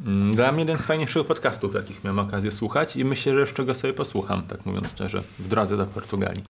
[0.00, 3.64] Mm, dla mnie jeden z fajniejszych podcastów, jakich miałem okazję słuchać i myślę, że jeszcze
[3.64, 6.44] go sobie posłucham, tak mówiąc szczerze, w drodze do Portugalii.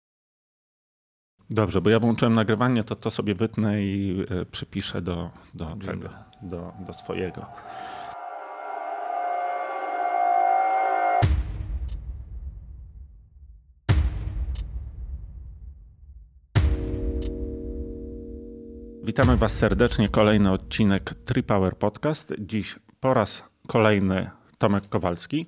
[1.51, 6.09] Dobrze, bo ja włączyłem nagrywanie, to to sobie wytnę i y, przypiszę do, do, tego,
[6.43, 7.46] do, do swojego.
[19.04, 20.08] Witamy Was serdecznie.
[20.08, 22.34] Kolejny odcinek Tripower Podcast.
[22.38, 25.46] Dziś po raz kolejny Tomek Kowalski.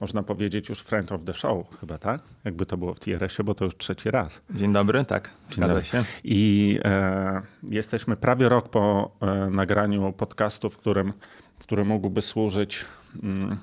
[0.00, 2.22] Można powiedzieć już friend of the show, chyba tak?
[2.44, 4.40] Jakby to było w TRS-ie, bo to już trzeci raz.
[4.50, 6.04] Dzień dobry, tak, zgadza się.
[6.24, 11.12] I e, jesteśmy prawie rok po e, nagraniu podcastu, w którym,
[11.58, 12.84] który mógłby służyć,
[13.22, 13.58] mm,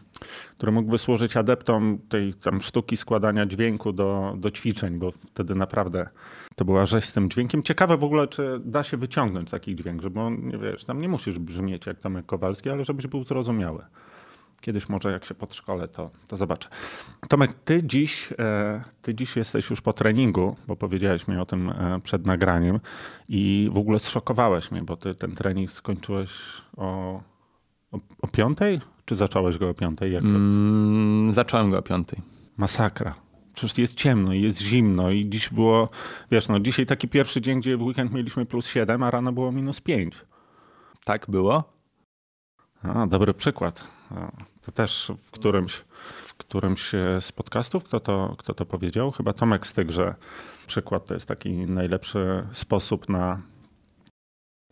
[0.58, 6.10] który mógłby służyć adeptom tej tam sztuki składania dźwięku do, do ćwiczeń, bo wtedy naprawdę
[6.56, 7.64] to była rzeź z tym dźwiękiem.
[7.64, 11.10] Ciekawe w ogóle, czy da się wyciągnąć taki dźwięk, żeby on, nie wiesz, tam nie
[11.10, 13.84] musisz brzmieć jak Tomek Kowalski, ale żebyś był zrozumiały.
[14.62, 16.70] Kiedyś może jak się podszkolę, to, to zobaczę.
[17.28, 21.70] Tomek, ty dziś, e, ty dziś jesteś już po treningu, bo powiedziałeś mi o tym
[21.70, 22.80] e, przed nagraniem
[23.30, 26.32] i w ogóle zszokowałeś mnie, bo ty ten trening skończyłeś
[26.78, 27.22] o,
[27.92, 28.82] o, o piątej?
[29.06, 30.14] Czy zacząłeś go o piątej?
[30.14, 32.20] Jak mm, zacząłem go o piątej.
[32.58, 33.16] Masakra.
[33.54, 35.90] Przecież jest ciemno i jest zimno i dziś było,
[36.32, 39.52] wiesz, no dzisiaj taki pierwszy dzień, gdzie w weekend mieliśmy plus 7, a rano było
[39.52, 40.16] minus 5.
[41.04, 41.64] Tak było?
[42.84, 43.84] A, dobry przykład.
[44.62, 45.74] To też w którymś,
[46.26, 49.12] w którymś z podcastów, kto to, kto to powiedział?
[49.12, 50.16] Chyba Tomek Styk, że
[50.68, 53.42] przykład to jest taki najlepszy sposób na,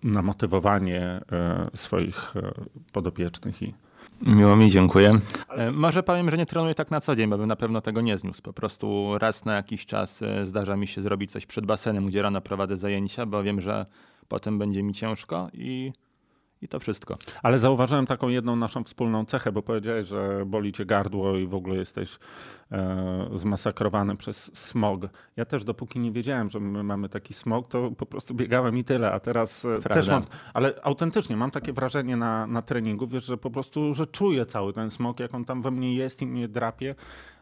[0.03, 2.51] na motywowanie e, swoich e,
[2.91, 3.73] podopiecznych i
[4.21, 5.19] Miło mi, dziękuję.
[5.47, 5.71] Ale...
[5.71, 8.17] Może powiem, że nie trenuję tak na co dzień, bo bym na pewno tego nie
[8.17, 8.41] zniósł.
[8.41, 12.21] Po prostu raz na jakiś czas e, zdarza mi się zrobić coś przed basenem, gdzie
[12.21, 13.85] rano prowadzę zajęcia, bo wiem, że
[14.27, 15.91] potem będzie mi ciężko i
[16.61, 17.17] i to wszystko.
[17.43, 21.53] Ale zauważyłem taką jedną naszą wspólną cechę, bo powiedziałeś, że boli cię gardło i w
[21.53, 22.19] ogóle jesteś
[22.71, 25.01] e, zmasakrowany przez smog.
[25.37, 28.83] Ja też dopóki nie wiedziałem, że my mamy taki smog, to po prostu biegałem i
[28.83, 29.93] tyle, a teraz e, Prawda.
[29.93, 34.07] też mam, ale autentycznie mam takie wrażenie na, na treningu, wiesz, że po prostu, że
[34.07, 36.95] czuję cały ten smog, jak on tam we mnie jest i mnie drapie.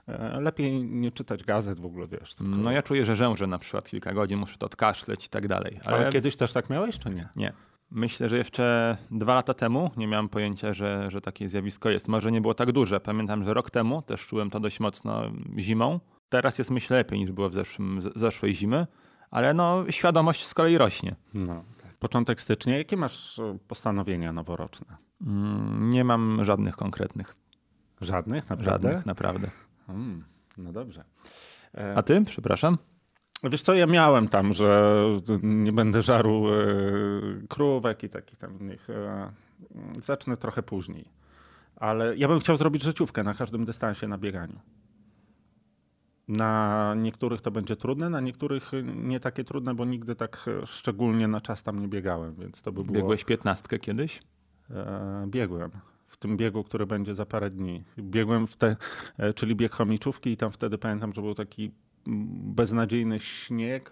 [0.08, 2.34] E, lepiej nie czytać gazet w ogóle, wiesz.
[2.34, 2.52] Tylko...
[2.56, 5.80] No ja czuję, że rzężę na przykład kilka godzin, muszę to odkaszleć i tak dalej.
[5.86, 5.98] Ale...
[5.98, 7.30] ale kiedyś też tak miałeś, czy nie?
[7.36, 7.54] Nie.
[7.92, 12.08] Myślę, że jeszcze dwa lata temu nie miałem pojęcia, że, że takie zjawisko jest.
[12.08, 13.00] Może nie było tak duże.
[13.00, 15.22] Pamiętam, że rok temu też czułem to dość mocno
[15.58, 16.00] zimą.
[16.30, 18.88] Teraz jest myślę lepiej niż było w zeszłym, zeszłej zimy,
[19.32, 21.16] ale no, świadomość z kolei rośnie.
[21.34, 21.98] No, tak.
[21.98, 22.78] Początek stycznia.
[22.78, 24.98] Jakie masz e, postanowienia noworoczne?
[25.22, 27.36] Mm, nie mam żadnych konkretnych.
[28.02, 28.50] Żadnych?
[28.50, 28.88] Naprawdę?
[28.90, 29.52] Żadnych, naprawdę.
[29.88, 30.24] Hmm,
[30.58, 31.04] no dobrze.
[31.78, 31.98] E...
[31.98, 32.24] A ty?
[32.26, 32.78] Przepraszam.
[33.44, 35.04] Wiesz co, ja miałem tam, że
[35.44, 36.58] nie będę żarł e,
[37.50, 38.90] krówek i takich tam innych.
[38.90, 39.32] E,
[40.02, 41.06] zacznę trochę później.
[41.76, 44.60] Ale ja bym chciał zrobić życiówkę na każdym dystansie na bieganiu.
[46.28, 51.42] Na niektórych to będzie trudne, na niektórych nie takie trudne, bo nigdy tak szczególnie na
[51.42, 52.96] czas tam nie biegałem, więc to by było...
[52.96, 54.22] Biegłeś piętnastkę kiedyś?
[54.70, 55.72] E, biegłem.
[56.08, 57.84] W tym biegu, który będzie za parę dni.
[58.00, 58.76] Biegłem w te,
[59.36, 61.72] czyli bieg chomiczówki i tam wtedy pamiętam, że był taki
[62.56, 63.92] beznadziejny śnieg.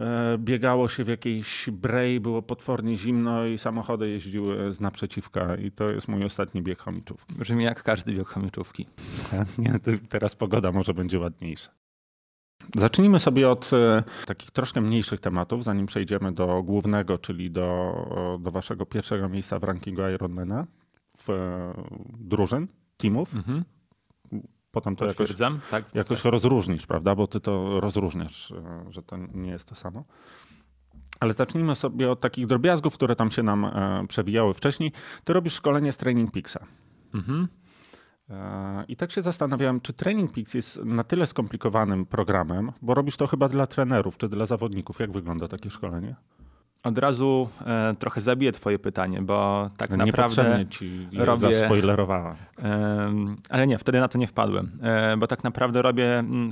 [0.00, 5.70] E, biegało się w jakiejś brej, było potwornie zimno i samochody jeździły z naprzeciwka i
[5.70, 7.34] to jest mój ostatni bieg chomiczówki.
[7.34, 8.86] Brzmi jak każdy bieg chomiczówki.
[9.58, 9.74] Nie,
[10.08, 11.70] teraz pogoda może będzie ładniejsza.
[12.76, 18.50] Zacznijmy sobie od e, takich troszkę mniejszych tematów, zanim przejdziemy do głównego, czyli do, do
[18.50, 20.66] waszego pierwszego miejsca w rankingu Ironmana
[21.18, 21.72] w e,
[22.18, 23.34] drużyn, teamów.
[23.34, 23.64] Mhm
[24.72, 25.32] potem to jakoś,
[25.70, 26.32] tak, jakoś tak.
[26.32, 27.14] rozróżnisz, prawda?
[27.14, 30.04] Bo ty to rozróżniasz, e, że to nie jest to samo.
[31.20, 34.92] Ale zacznijmy sobie od takich drobiazgów, które tam się nam e, przewijały wcześniej.
[35.24, 36.66] Ty robisz szkolenie z Training Peaksa.
[37.14, 37.48] Mhm.
[38.30, 43.16] E, I tak się zastanawiałem, czy Training Peaks jest na tyle skomplikowanym programem, bo robisz
[43.16, 45.00] to chyba dla trenerów czy dla zawodników.
[45.00, 46.16] Jak wygląda takie szkolenie?
[46.82, 51.54] Od razu e, trochę zabiję twoje pytanie, bo tak no naprawdę ci robię...
[51.54, 52.36] zaspoilerowałem.
[52.58, 53.12] E,
[53.50, 56.50] ale nie, wtedy na to nie wpadłem, e, bo tak naprawdę robię mm,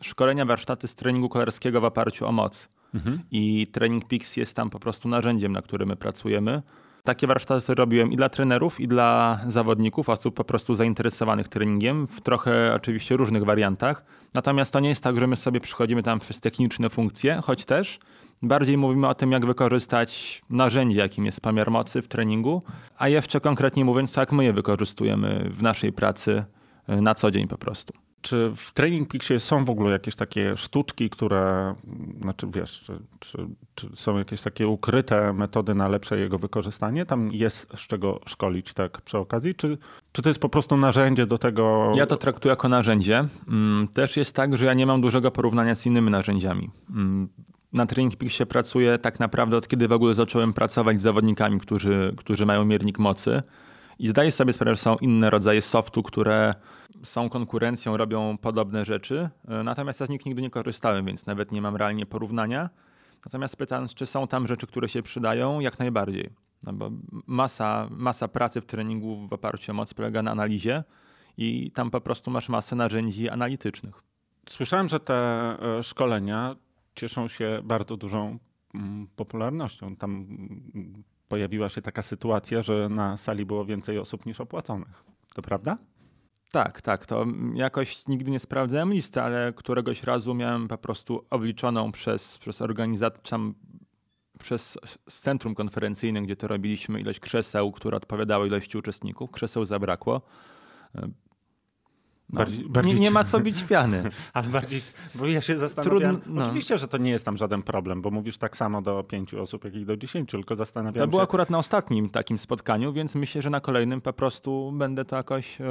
[0.00, 2.68] szkolenia, warsztaty z treningu kolarskiego w oparciu o moc.
[2.94, 3.20] Mhm.
[3.30, 6.62] I Training Peaks jest tam po prostu narzędziem, na którym my pracujemy.
[7.04, 12.20] Takie warsztaty robiłem i dla trenerów, i dla zawodników, osób po prostu zainteresowanych treningiem, w
[12.20, 14.04] trochę oczywiście różnych wariantach.
[14.34, 17.98] Natomiast to nie jest tak, że my sobie przychodzimy tam przez techniczne funkcje, choć też
[18.42, 22.62] bardziej mówimy o tym, jak wykorzystać narzędzie, jakim jest pomiar mocy w treningu,
[22.98, 26.44] a jeszcze konkretnie mówiąc, jak my je wykorzystujemy w naszej pracy
[26.86, 28.01] e, na co dzień po prostu.
[28.22, 31.74] Czy w Training Peaksie są w ogóle jakieś takie sztuczki, które,
[32.20, 33.38] znaczy wiesz, czy, czy,
[33.74, 37.06] czy, są jakieś takie ukryte metody na lepsze jego wykorzystanie?
[37.06, 39.54] Tam jest z czego szkolić tak przy okazji?
[39.54, 39.78] Czy,
[40.12, 41.92] czy to jest po prostu narzędzie do tego?
[41.96, 43.24] Ja to traktuję jako narzędzie.
[43.48, 46.70] Mm, też jest tak, że ja nie mam dużego porównania z innymi narzędziami.
[46.90, 47.28] Mm,
[47.72, 52.14] na Training Peaksie pracuję tak naprawdę od kiedy w ogóle zacząłem pracować z zawodnikami, którzy,
[52.16, 53.42] którzy mają miernik mocy.
[53.98, 56.54] I zdaję sobie sprawę, że są inne rodzaje softu, które
[57.04, 59.30] są konkurencją, robią podobne rzeczy.
[59.48, 62.70] E, natomiast ja z nich nigdy nie korzystałem, więc nawet nie mam realnie porównania.
[63.24, 66.30] Natomiast pytając, czy są tam rzeczy, które się przydają, jak najbardziej.
[66.66, 66.90] No bo
[67.26, 70.84] masa, masa pracy w treningu w oparciu o moc polega na analizie
[71.36, 74.02] i tam po prostu masz masę narzędzi analitycznych.
[74.48, 76.56] Słyszałem, że te e, szkolenia
[76.94, 78.38] cieszą się bardzo dużą
[78.74, 79.96] mm, popularnością.
[79.96, 85.04] Tam mm, pojawiła się taka sytuacja, że na sali było więcej osób niż opłaconych.
[85.34, 85.78] To prawda?
[86.52, 87.06] Tak, tak.
[87.06, 92.62] To jakoś nigdy nie sprawdzałem listy, ale któregoś razu miałem po prostu obliczoną przez, przez
[92.62, 93.22] organizator,
[94.38, 99.30] przez centrum konferencyjne, gdzie to robiliśmy, ilość krzeseł, które odpowiadały ilości uczestników.
[99.30, 100.20] Krzeseł zabrakło.
[102.30, 102.94] No, bardziej, bardziej...
[102.94, 104.02] Nie, nie, ma co bić piany.
[104.32, 104.82] Ale bardziej,
[105.14, 106.20] bo ja się zastanawiam.
[106.26, 106.42] No.
[106.42, 109.64] Oczywiście, że to nie jest tam żaden problem, bo mówisz tak samo do pięciu osób,
[109.64, 111.04] jak i do dziesięciu, tylko zastanawiam to się.
[111.04, 115.04] To było akurat na ostatnim takim spotkaniu, więc myślę, że na kolejnym po prostu będę
[115.04, 115.64] to jakoś e,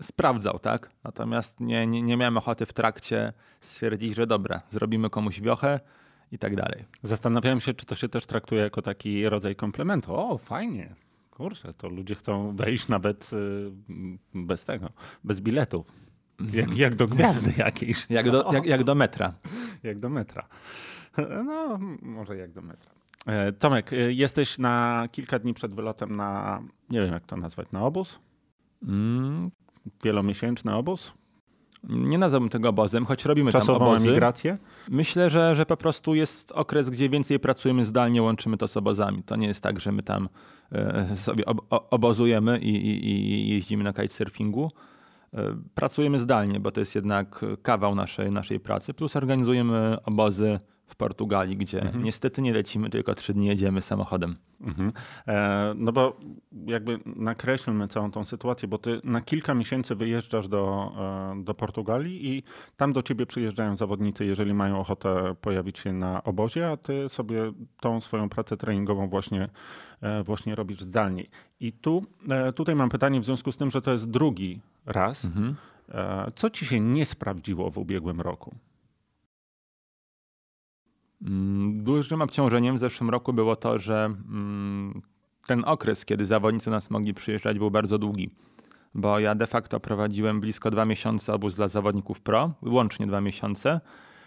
[0.00, 0.90] sprawdzał, tak?
[1.04, 5.80] Natomiast nie, nie, nie miałem ochoty w trakcie stwierdzić, że dobra, zrobimy komuś wiochę
[6.32, 6.84] i tak dalej.
[7.02, 10.14] Zastanawiałem się, czy to się też traktuje jako taki rodzaj komplementu.
[10.14, 10.94] O, fajnie,
[11.34, 13.72] Kurczę, to ludzie chcą wejść nawet y,
[14.34, 14.90] bez tego,
[15.24, 15.86] bez biletów.
[16.52, 18.10] Jak, jak do gwiazdy jakiejś.
[18.10, 19.34] Jak do, jak, jak do metra.
[19.82, 20.48] Jak do metra.
[21.44, 22.92] No, może jak do metra.
[23.26, 27.72] E, Tomek, y, jesteś na kilka dni przed wylotem na, nie wiem jak to nazwać,
[27.72, 28.18] na obóz?
[28.82, 29.50] Mm.
[30.04, 31.12] Wielomiesięczny obóz?
[31.88, 34.08] Nie nazwałbym tego obozem, choć robimy Czasową tam obozy.
[34.08, 34.58] emigrację?
[34.88, 39.22] Myślę, że, że po prostu jest okres, gdzie więcej pracujemy zdalnie, łączymy to z obozami.
[39.22, 40.28] To nie jest tak, że my tam
[41.16, 44.70] sobie obozujemy i, i, i jeździmy na kitesurfingu.
[45.34, 50.96] E, pracujemy zdalnie, bo to jest jednak kawał naszej, naszej pracy, plus organizujemy obozy w
[50.96, 52.04] Portugalii, gdzie mhm.
[52.04, 54.34] niestety nie lecimy, tylko trzy dni jedziemy samochodem.
[54.60, 54.92] Mhm.
[55.26, 56.16] E, no bo
[56.66, 60.92] jakby nakreślmy całą tą sytuację, bo ty na kilka miesięcy wyjeżdżasz do,
[61.38, 62.42] e, do Portugalii i
[62.76, 67.52] tam do ciebie przyjeżdżają zawodnicy, jeżeli mają ochotę pojawić się na obozie, a ty sobie
[67.80, 69.48] tą swoją pracę treningową właśnie,
[70.00, 71.24] e, właśnie robisz zdalnie.
[71.60, 72.06] I tu,
[72.54, 75.24] tutaj mam pytanie w związku z tym, że to jest drugi raz.
[75.24, 75.56] Mhm.
[76.34, 78.54] Co ci się nie sprawdziło w ubiegłym roku?
[81.24, 85.02] Mm, dużym obciążeniem w zeszłym roku było to, że mm,
[85.46, 88.30] ten okres, kiedy zawodnicy nas mogli przyjeżdżać, był bardzo długi.
[88.94, 93.80] Bo ja de facto prowadziłem blisko dwa miesiące obóz dla zawodników pro, łącznie dwa miesiące,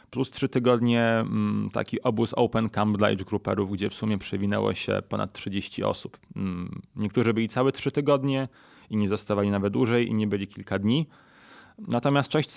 [0.09, 4.73] plus trzy tygodnie mm, taki obóz Open Camp dla age grouperów, gdzie w sumie przewinęło
[4.73, 6.17] się ponad 30 osób.
[6.95, 8.47] Niektórzy byli całe trzy tygodnie,
[8.89, 11.07] inni zostawali nawet dłużej, inni byli kilka dni.
[11.87, 12.47] Natomiast coś,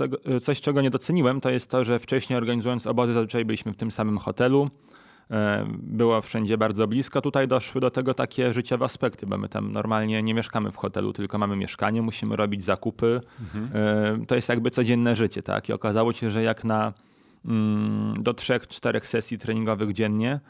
[0.41, 3.91] coś, czego nie doceniłem, to jest to, że wcześniej organizując obozy zazwyczaj byliśmy w tym
[3.91, 4.71] samym hotelu.
[5.31, 7.21] E, było wszędzie bardzo blisko.
[7.21, 11.13] Tutaj doszły do tego takie życiowe aspekty, bo my tam normalnie nie mieszkamy w hotelu,
[11.13, 13.21] tylko mamy mieszkanie, musimy robić zakupy.
[13.41, 13.71] Mhm.
[14.23, 15.69] E, to jest jakby codzienne życie, tak?
[15.69, 16.93] I okazało się, że jak na
[17.45, 20.41] mm, do trzech, czterech sesji treningowych dziennie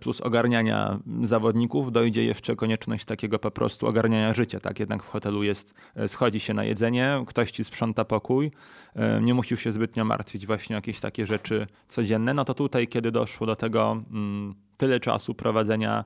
[0.00, 4.60] plus ogarniania zawodników dojdzie jeszcze konieczność takiego po prostu ogarniania życia.
[4.60, 8.50] Tak, jednak w hotelu jest, e, schodzi się na jedzenie, ktoś ci sprząta pokój,
[8.94, 12.34] e, nie musisz się zbytnio martwić właśnie o jakieś takie rzeczy codzienne.
[12.34, 16.04] No to tutaj, kiedy doszło do tego mm, tyle czasu prowadzenia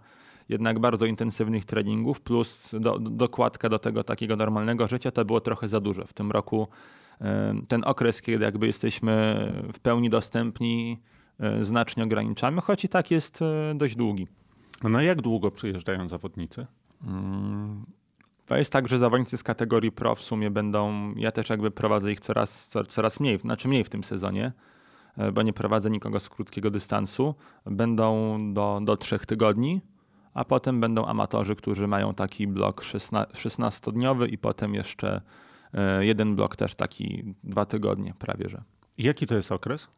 [0.49, 5.69] jednak bardzo intensywnych treningów, plus do, dokładka do tego takiego normalnego życia, to było trochę
[5.69, 6.07] za dużo.
[6.07, 6.69] W tym roku
[7.69, 11.20] ten okres, kiedy jakby jesteśmy w pełni dostępni, E,
[11.61, 14.27] znacznie ograniczamy, choć i tak jest e, dość długi.
[14.83, 16.67] A na jak długo przyjeżdżają zawodnicy?
[17.07, 17.87] Mm,
[18.47, 22.13] to jest tak, że zawodnicy z kategorii pro w sumie będą, ja też jakby prowadzę
[22.13, 24.53] ich coraz, coraz mniej, znaczy mniej w tym sezonie,
[25.17, 27.35] e, bo nie prowadzę nikogo z krótkiego dystansu.
[27.67, 29.81] Będą do, do trzech tygodni,
[30.35, 35.21] a potem będą amatorzy, którzy mają taki blok 16-dniowy i potem jeszcze
[36.01, 38.63] jeden blok też taki dwa tygodnie prawie, że.
[38.99, 39.89] Jaki to jest okres?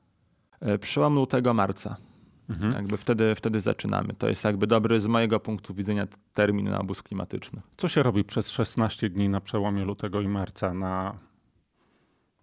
[0.63, 1.97] E, przełom lutego marca.
[2.51, 2.73] Mhm.
[2.73, 4.15] Jakby wtedy, wtedy zaczynamy.
[4.19, 7.61] To jest jakby dobry z mojego punktu widzenia termin na obóz klimatyczny.
[7.77, 11.15] Co się robi przez 16 dni na przełomie lutego i marca na,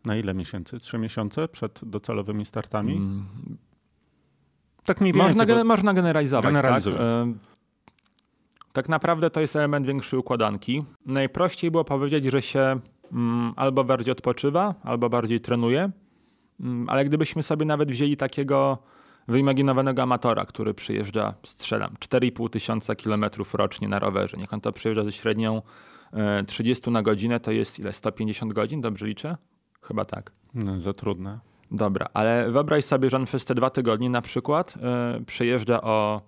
[0.05, 0.79] na ile miesięcy?
[0.79, 2.95] Trzy miesiące przed docelowymi startami?
[2.95, 3.25] Mm.
[4.85, 5.35] Tak mniej więcej.
[5.35, 5.63] Można, bo...
[5.63, 6.53] można generalizować.
[6.61, 6.87] Tak?
[6.87, 7.33] E,
[8.73, 10.83] tak naprawdę to jest element większej układanki.
[11.05, 12.79] Najprościej było powiedzieć, że się
[13.11, 15.91] mm, albo bardziej odpoczywa, albo bardziej trenuje.
[16.59, 18.77] Mm, ale gdybyśmy sobie nawet wzięli takiego
[19.27, 24.37] wyimaginowanego amatora, który przyjeżdża, strzelam, 4,5 tysiąca kilometrów rocznie na rowerze.
[24.37, 25.61] Niech on to przyjeżdża ze średnią
[26.47, 27.93] 30 e, na godzinę, to jest ile?
[27.93, 29.37] 150 godzin, dobrze liczę?
[29.81, 30.31] Chyba tak.
[30.53, 31.39] No, za trudne.
[31.71, 34.75] Dobra, ale wyobraź sobie, że on przez te dwa tygodnie na przykład
[35.15, 36.21] yy, przejeżdża o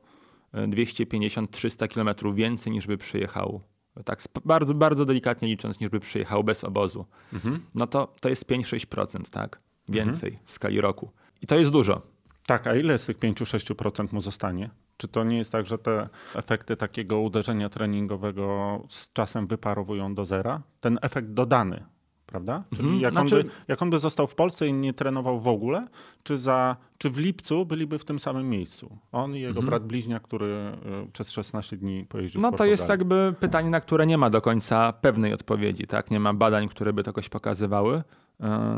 [0.53, 3.61] 250-300 km więcej niż by przyjechał,
[4.05, 7.05] tak bardzo, bardzo delikatnie licząc, niż by przyjechał bez obozu.
[7.33, 7.59] Mhm.
[7.75, 9.59] No to, to jest 5-6%, tak?
[9.89, 10.47] Więcej mhm.
[10.47, 11.11] w skali roku.
[11.41, 12.01] I to jest dużo.
[12.45, 14.69] Tak, a ile z tych 5-6% mu zostanie?
[14.97, 20.25] Czy to nie jest tak, że te efekty takiego uderzenia treningowego z czasem wyparowują do
[20.25, 20.61] zera?
[20.79, 21.83] Ten efekt dodany,
[22.25, 22.63] prawda?
[22.69, 23.01] Czyli mhm.
[23.01, 23.35] jak, znaczy...
[23.35, 25.87] on by, jak on by został w Polsce i nie trenował w ogóle,
[26.23, 28.97] czy, za, czy w lipcu byliby w tym samym miejscu?
[29.11, 29.65] On i jego mhm.
[29.65, 30.45] brat bliźniak, który
[31.07, 34.41] y, przez 16 dni pojeździł No to jest jakby pytanie, na które nie ma do
[34.41, 35.87] końca pewnej odpowiedzi.
[35.87, 36.11] Tak?
[36.11, 38.03] Nie ma badań, które by to jakoś pokazywały.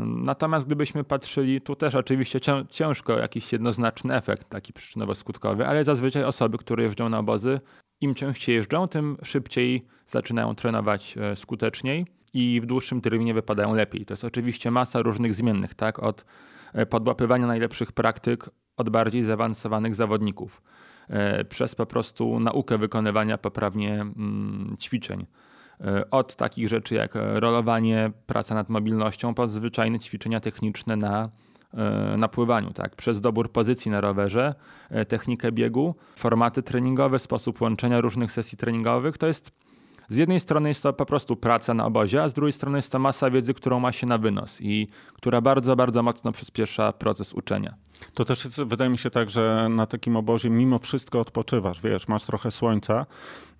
[0.06, 2.40] Natomiast gdybyśmy patrzyli, tu też oczywiście
[2.70, 7.60] ciężko jakiś jednoznaczny efekt taki przyczynowo-skutkowy, ale zazwyczaj osoby, które jeżdżą na obozy,
[8.00, 14.06] im częściej jeżdżą, tym szybciej zaczynają trenować e, skuteczniej i w dłuższym terminie wypadają lepiej.
[14.06, 16.02] To jest oczywiście masa różnych zmiennych, tak?
[16.02, 16.24] Od
[16.74, 20.62] e, podłapywania najlepszych praktyk, od bardziej zaawansowanych zawodników,
[21.08, 25.26] e, przez po prostu naukę wykonywania poprawnie mm, ćwiczeń
[26.10, 31.28] od takich rzeczy jak rolowanie, praca nad mobilnością, po zwyczajne ćwiczenia techniczne na,
[31.74, 32.96] e, na pływaniu, tak?
[32.96, 34.54] przez dobór pozycji na rowerze,
[34.90, 39.18] e, technikę biegu, formaty treningowe, sposób łączenia różnych sesji treningowych.
[39.18, 39.63] To jest
[40.08, 42.92] z jednej strony jest to po prostu praca na obozie, a z drugiej strony jest
[42.92, 47.32] to masa wiedzy, którą ma się na wynos i która bardzo, bardzo mocno przyspiesza proces
[47.32, 47.74] uczenia.
[48.14, 52.08] To też jest, wydaje mi się tak, że na takim obozie mimo wszystko odpoczywasz, wiesz,
[52.08, 53.06] masz trochę słońca.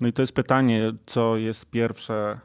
[0.00, 2.40] No i to jest pytanie, co jest pierwsze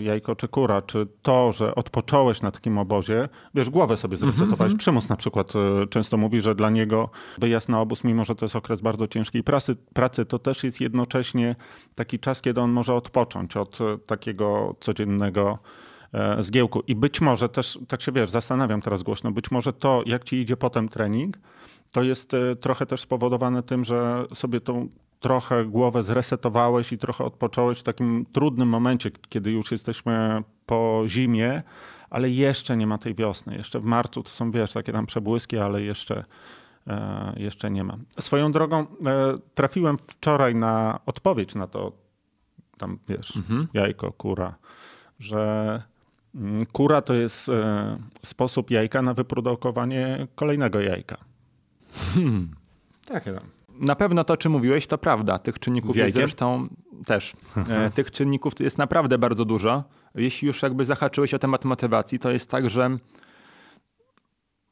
[0.00, 4.60] jajko czy kura, czy to, że odpocząłeś na takim obozie, wiesz, głowę sobie zresetowałeś.
[4.60, 4.78] Mm -hmm.
[4.78, 8.44] Przymus na przykład e, często mówi, że dla niego wyjazd na obóz, mimo że to
[8.44, 11.56] jest okres bardzo ciężkiej pracy, pracy, to też jest jednocześnie
[11.94, 15.58] taki czas, kiedy on może odpocząć od e, takiego codziennego
[16.38, 16.82] zgiełku.
[16.86, 20.36] I być może też, tak się wiesz, zastanawiam teraz głośno, być może to, jak ci
[20.36, 21.36] idzie potem trening,
[21.92, 24.88] to jest trochę też spowodowane tym, że sobie tą
[25.24, 31.62] trochę głowę zresetowałeś i trochę odpocząłeś w takim trudnym momencie, kiedy już jesteśmy po zimie,
[32.10, 33.56] ale jeszcze nie ma tej wiosny.
[33.56, 36.24] Jeszcze w marcu to są, wiesz, takie tam przebłyski, ale jeszcze,
[36.86, 37.96] e, jeszcze nie ma.
[38.20, 38.86] Swoją drogą e,
[39.54, 41.92] trafiłem wczoraj na odpowiedź na to,
[42.78, 43.68] tam wiesz, mhm.
[43.74, 44.54] jajko, kura,
[45.18, 45.82] że
[46.34, 51.16] mm, kura to jest e, sposób jajka na wyprodukowanie kolejnego jajka.
[52.14, 52.54] Hmm.
[53.06, 53.63] Takie tam.
[53.80, 55.38] Na pewno to, czy mówiłeś, to prawda.
[55.38, 56.68] Tych czynników jest zresztą
[57.06, 57.32] też.
[57.68, 59.84] E, tych czynników jest naprawdę bardzo dużo.
[60.14, 62.98] Jeśli już jakby zahaczyłeś o temat motywacji, to jest tak, że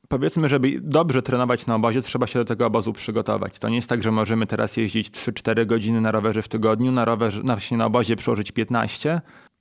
[0.09, 3.59] powiedzmy, żeby dobrze trenować na obozie, trzeba się do tego obozu przygotować.
[3.59, 7.05] To nie jest tak, że możemy teraz jeździć 3-4 godziny na rowerze w tygodniu, na
[7.05, 9.21] rowerze, na, na obozie przełożyć 15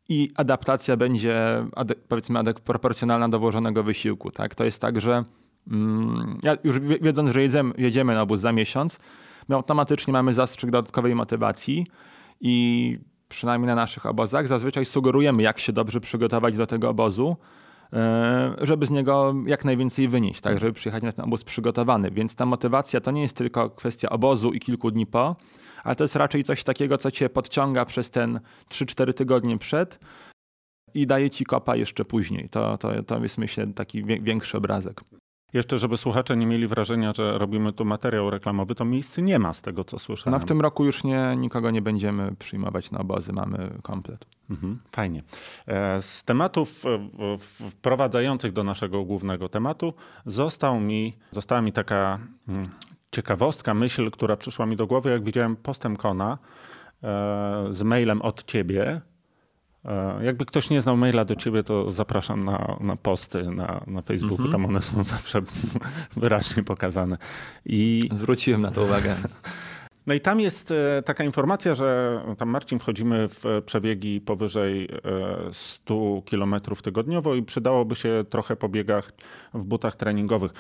[0.10, 1.66] i adaptacja będzie
[2.08, 4.32] powiedzmy proporcjonalna do włożonego wysiłku.
[4.32, 4.56] Tak?
[4.56, 5.24] To jest tak, że
[5.72, 9.00] mm, ja już wiedząc, że jedziemy, jedziemy na obóz za miesiąc,
[9.50, 11.88] my automatycznie mamy zastrzyk dodatkowej motywacji
[12.42, 12.98] i
[13.30, 17.38] przynajmniej na naszych obozach zazwyczaj sugerujemy, jak się dobrze przygotować do tego obozu,
[17.94, 22.12] e, żeby z niego jak najwięcej wynieść, tak, żeby przyjechać na ten obóz przygotowany.
[22.12, 25.36] Więc ta motywacja to nie jest tylko kwestia obozu i kilku dni po,
[25.84, 30.00] ale to jest raczej coś takiego, co cię podciąga przez ten 3-4 tygodnie przed
[30.94, 32.50] i daje ci kopa jeszcze później.
[32.50, 35.02] To, to, to jest myślę taki większy obrazek.
[35.54, 39.54] Jeszcze, żeby słuchacze nie mieli wrażenia, że robimy tu materiał reklamowy, to miejsc nie ma
[39.54, 40.40] z tego, co słyszałem.
[40.40, 44.26] No w tym roku już nie, nikogo nie będziemy przyjmować na obozy, mamy komplet.
[44.50, 45.24] Mhm, fajnie.
[45.68, 47.38] E, z tematów e,
[47.70, 49.94] wprowadzających do naszego głównego tematu
[50.26, 52.70] został mi, została mi taka mm,
[53.12, 56.38] ciekawostka, myśl, która przyszła mi do głowy, jak widziałem postem Kona
[57.04, 59.02] e, z mailem od ciebie,
[60.22, 64.46] jakby ktoś nie znał maila do ciebie, to zapraszam na, na posty na, na Facebooku.
[64.46, 64.52] -hmm.
[64.52, 65.42] Tam one są zawsze
[66.16, 67.18] wyraźnie pokazane.
[67.66, 68.10] I...
[68.14, 69.16] Zwróciłem na to uwagę.
[70.08, 74.90] No i tam jest e, taka informacja, że tam Marcin wchodzimy w przebiegi powyżej
[75.52, 79.12] 100 e, km tygodniowo i przydałoby się trochę pobiegach
[79.54, 80.52] w butach treningowych.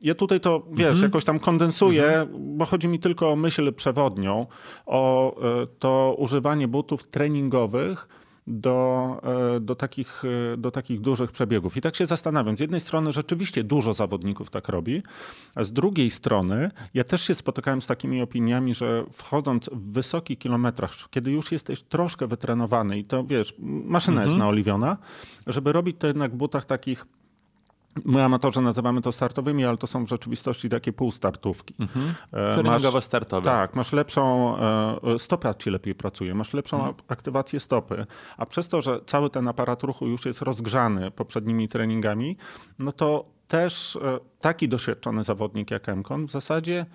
[0.00, 1.02] Ja tutaj to, wiesz, mm -hmm.
[1.02, 2.56] jakoś tam kondensuję, mm -hmm.
[2.56, 4.46] bo chodzi mi tylko o myśl przewodnią,
[4.86, 5.36] o
[5.78, 8.08] to używanie butów treningowych
[8.46, 9.20] do,
[9.56, 10.22] e, do, takich,
[10.54, 11.76] e, do takich dużych przebiegów.
[11.76, 15.02] I tak się zastanawiam, z jednej strony rzeczywiście dużo zawodników tak robi,
[15.54, 20.36] a z drugiej strony ja też się spotykałem z takimi opiniami, że wchodząc w wysoki
[20.36, 24.28] kilometraż, kiedy już jesteś troszkę wytrenowany i to wiesz, maszyna mhm.
[24.28, 24.96] jest naoliwiona,
[25.46, 27.06] żeby robić to jednak w butach takich
[28.04, 31.74] My amatorzy nazywamy to startowymi, ale to są w rzeczywistości takie półstartówki.
[31.80, 32.14] Mhm.
[32.32, 33.44] E, startowe.
[33.44, 36.94] Tak, masz lepszą, e, stopa ci lepiej pracuje, masz lepszą mhm.
[37.08, 42.36] aktywację stopy, a przez to, że cały ten aparat ruchu już jest rozgrzany poprzednimi treningami,
[42.78, 46.86] no to też e, taki doświadczony zawodnik jak Emkon w zasadzie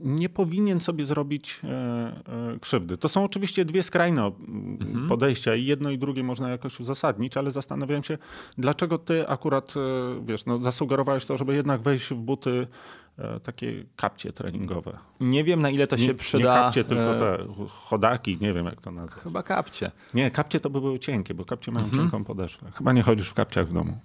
[0.00, 2.96] nie powinien sobie zrobić e, e, krzywdy.
[2.96, 5.08] To są oczywiście dwie skrajne mhm.
[5.08, 8.18] podejścia i jedno i drugie można jakoś uzasadnić, ale zastanawiam się,
[8.58, 9.80] dlaczego ty akurat, e,
[10.26, 12.66] wiesz, no, zasugerowałeś to, żeby jednak wejść w buty
[13.42, 14.98] takie kapcie treningowe.
[15.20, 16.38] Nie wiem, na ile to się nie, przyda.
[16.38, 19.22] Nie kapcie, tylko te chodaki, nie wiem jak to nazwać.
[19.22, 19.90] Chyba kapcie.
[20.14, 22.02] Nie, kapcie to by były cienkie, bo kapcie mają mhm.
[22.02, 22.70] cienką podeszwę.
[22.74, 23.98] Chyba nie chodzisz w kapciach w domu.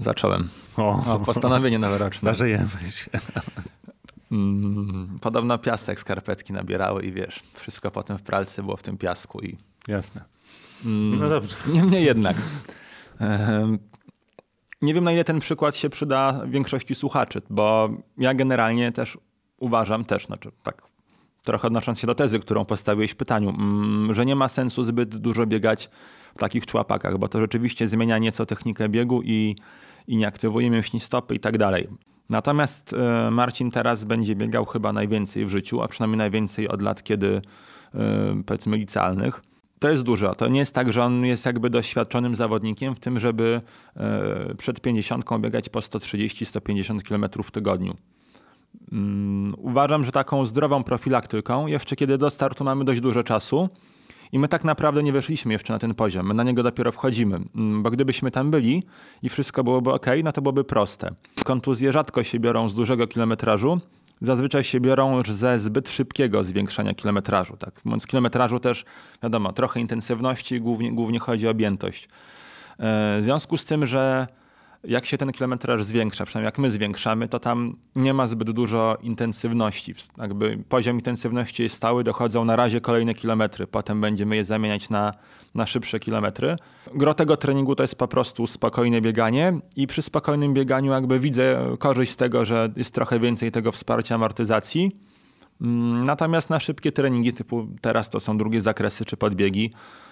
[0.00, 0.48] Zacząłem.
[0.76, 2.26] O, o postanowienie noworoczne.
[2.30, 3.10] Darzejemy się.
[4.32, 9.40] Mm, podobno piasek skarpetki nabierały i wiesz, wszystko potem w pralce było w tym piasku
[9.40, 9.56] i...
[9.88, 10.24] Jasne.
[10.84, 11.56] Mm, no dobrze.
[11.72, 12.36] Niemniej jednak.
[14.82, 19.18] Nie wiem, na ile ten przykład się przyda większości słuchaczy, bo ja generalnie też
[19.58, 20.82] uważam, też, znaczy tak
[21.44, 25.16] trochę odnosząc się do tezy, którą postawiłeś w pytaniu, mm, że nie ma sensu zbyt
[25.16, 25.90] dużo biegać
[26.34, 29.56] w takich człapakach, bo to rzeczywiście zmienia nieco technikę biegu i,
[30.06, 31.88] i nie aktywuje mięśni stopy i tak dalej.
[32.30, 37.02] Natomiast e, Marcin teraz będzie biegał chyba najwięcej w życiu, a przynajmniej najwięcej od lat,
[37.02, 37.42] kiedy
[37.94, 39.42] e, powiedzmy licealnych.
[39.78, 40.34] To jest dużo.
[40.34, 43.60] To nie jest tak, że on jest jakby doświadczonym zawodnikiem w tym, żeby
[43.96, 47.96] e, przed 50 biegać po 130-150 km w tygodniu.
[48.92, 53.68] Mm, uważam, że taką zdrową profilaktyką, jeszcze kiedy do startu mamy dość dużo czasu,
[54.32, 56.26] i my tak naprawdę nie weszliśmy jeszcze na ten poziom.
[56.26, 57.40] My na niego dopiero wchodzimy.
[57.56, 58.82] Mm, bo gdybyśmy tam byli
[59.22, 61.14] i wszystko byłoby ok, no to byłoby proste.
[61.44, 63.80] Kontuzje rzadko się biorą z dużego kilometrażu.
[64.20, 67.56] Zazwyczaj się biorą ze zbyt szybkiego zwiększania kilometrażu.
[67.56, 67.84] Tak?
[67.84, 68.84] Mówiąc kilometrażu też,
[69.22, 72.04] wiadomo, trochę intensywności, głównie, głównie chodzi o objętość.
[72.04, 72.08] E,
[73.20, 74.26] w związku z tym, że
[74.84, 78.98] jak się ten kilometraż zwiększa, przynajmniej jak my zwiększamy, to tam nie ma zbyt dużo
[79.02, 79.94] intensywności.
[80.18, 85.14] Jakby poziom intensywności jest stały, dochodzą na razie kolejne kilometry, potem będziemy je zamieniać na,
[85.54, 86.56] na szybsze kilometry.
[86.94, 91.76] Gro tego treningu to jest po prostu spokojne bieganie i przy spokojnym bieganiu jakby widzę
[91.78, 95.07] korzyść z tego, że jest trochę więcej tego wsparcia amortyzacji.
[95.62, 99.70] Mm, natomiast na szybkie treningi typu teraz to są drugie zakresy czy podbiegi,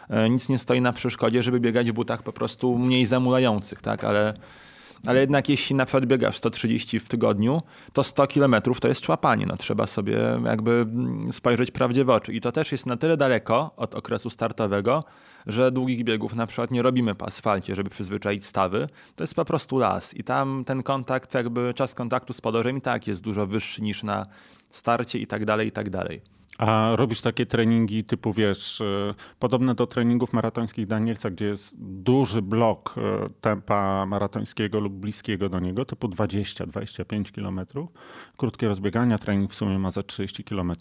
[0.08, 4.04] E, nic nie stoi na przeszkodzie, żeby biegać w butach po prostu mniej zamulających, tak?
[4.04, 4.34] Ale,
[5.06, 9.46] ale jednak jeśli na przykład biegasz 130 w tygodniu, to 100 kilometrów to jest człapanie.
[9.46, 12.32] No, trzeba sobie jakby mm, spojrzeć prawdzie w oczy.
[12.32, 15.04] I to też jest na tyle daleko od okresu startowego,
[15.46, 18.88] że długich biegów na przykład nie robimy po asfalcie, żeby przyzwyczaić stawy.
[19.16, 22.80] To jest po prostu las i tam ten kontakt, jakby czas kontaktu z podorem i
[22.80, 24.26] tak jest dużo wyższy niż na
[24.70, 26.35] starcie i tak dalej, i tak dalej.
[26.58, 32.42] A robisz takie treningi typu, wiesz, e, podobne do treningów maratońskich Danielsa, gdzie jest duży
[32.42, 37.60] blok e, tempa maratońskiego lub bliskiego do niego, typu 20-25 km.
[38.36, 40.72] Krótkie rozbiegania, trening w sumie ma za 30 km.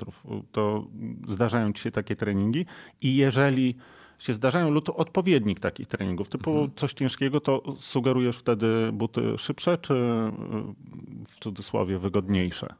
[0.51, 0.87] To
[1.27, 2.65] zdarzają ci się takie treningi
[3.01, 3.75] i jeżeli
[4.19, 6.71] się zdarzają lub odpowiednik takich treningów, typu mhm.
[6.75, 10.31] coś ciężkiego, to sugerujesz wtedy buty szybsze, czy e,
[11.29, 12.75] w cudzysłowie wygodniejsze?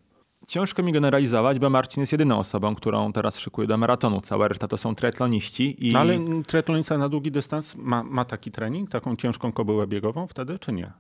[0.48, 4.22] Ciężko mi generalizować, bo Marcin jest jedyną osobą, którą teraz szykuje do maratonu.
[4.22, 5.88] Cała reszta to są triatloniści.
[5.88, 5.94] I...
[5.94, 10.60] No ale triatlonista na długi dystans ma, ma taki trening, taką ciężką kobyłę biegową wtedy,
[10.60, 10.92] czy nie?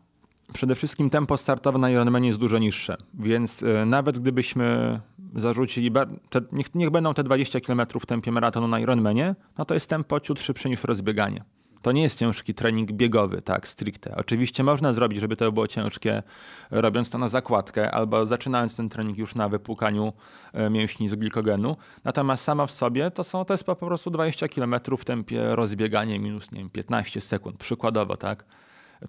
[0.53, 4.99] Przede wszystkim tempo startowe na Ironmanie jest dużo niższe, więc y, nawet gdybyśmy
[5.35, 5.91] zarzucili,
[6.29, 9.89] te, niech, niech, będą te 20 km w tempie maratonu na Ironmanie, no to jest
[9.89, 11.43] tempo ciut szybsze niż rozbieganie.
[11.85, 14.15] To nie jest ciężki trening biegowy, tak, stricte.
[14.15, 16.23] Oczywiście można zrobić, żeby to było ciężkie,
[16.71, 20.13] robiąc to na zakładkę albo zaczynając ten trening już na wypłukaniu
[20.53, 21.77] e, mięśni z glikogenu.
[22.03, 26.19] Natomiast sama w sobie to, są, to jest po prostu 20 km w tempie rozbieganie
[26.19, 28.45] minus nie wiem, 15 sekund, przykładowo, tak.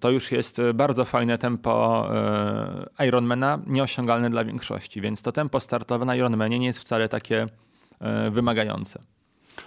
[0.01, 2.07] To już jest bardzo fajne tempo
[2.99, 7.47] e, Ironmana, nieosiągalne dla większości, więc to tempo startowe na Ironmanie nie jest wcale takie
[8.01, 9.16] e, wymagające.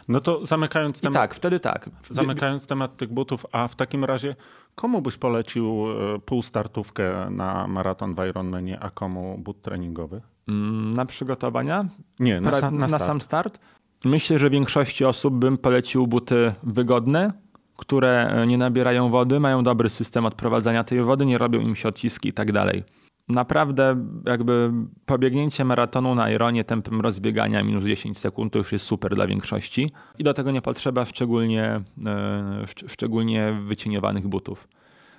[0.07, 1.13] No to zamykając temat.
[1.13, 1.89] I tak, wtedy tak.
[2.09, 4.35] Zamykając temat tych butów, a w takim razie
[4.75, 10.21] komu byś polecił e, półstartówkę na maraton w Ironmanie, a komu but treningowy?
[10.47, 11.85] Mm, na przygotowania?
[12.19, 13.59] Nie, na, sam, na, na sam start.
[14.05, 17.33] Myślę, że większości osób bym polecił buty wygodne,
[17.77, 22.29] które nie nabierają wody, mają dobry system odprowadzania tej wody, nie robią im się odciski
[22.29, 22.83] i tak dalej.
[23.29, 24.71] Naprawdę jakby
[25.05, 29.91] pobiegnięcie maratonu na Ironie tempem rozbiegania minus 10 sekund to już jest super dla większości
[30.17, 34.67] i do tego nie potrzeba szczególnie, e, szczególnie wycieniowanych butów.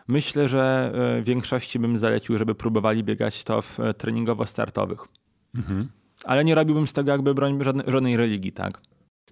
[0.08, 5.08] Myślę, że e, większości bym zalecił, żeby próbowali biegać to w e, treningowo-startowych.
[5.54, 5.88] Mhm.
[6.24, 8.80] Ale nie robiłbym z tego jakby broń żadnej, religii, tak?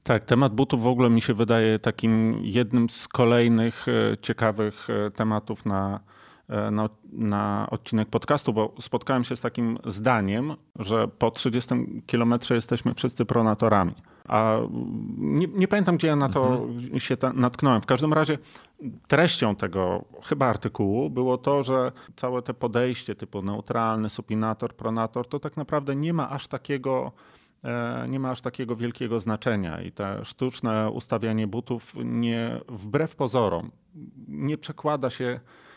[0.03, 3.87] Tak, temat butów w ogóle mi się wydaje takim jednym z kolejnych
[4.23, 6.01] ciekawych tematów na,
[6.49, 11.75] na, na, odcinek podcastu, bo spotkałem się z takim zdaniem, że po 30
[12.07, 13.95] kilometrze jesteśmy wszyscy pronatorami.
[14.29, 14.57] A
[15.19, 17.01] nie, nie, pamiętam, gdzie ja na to mhm.
[17.01, 17.83] się ta, natknąłem.
[17.83, 18.39] W każdym razie
[19.09, 25.41] treścią tego chyba artykułu było to, że całe te podejście typu neutralny, supinator, pronator, to
[25.41, 27.13] tak naprawdę nie ma aż takiego
[27.65, 33.71] e, nie ma aż takiego wielkiego znaczenia i te sztuczne ustawianie butów nie, wbrew pozorom,
[34.29, 35.68] nie przekłada się E,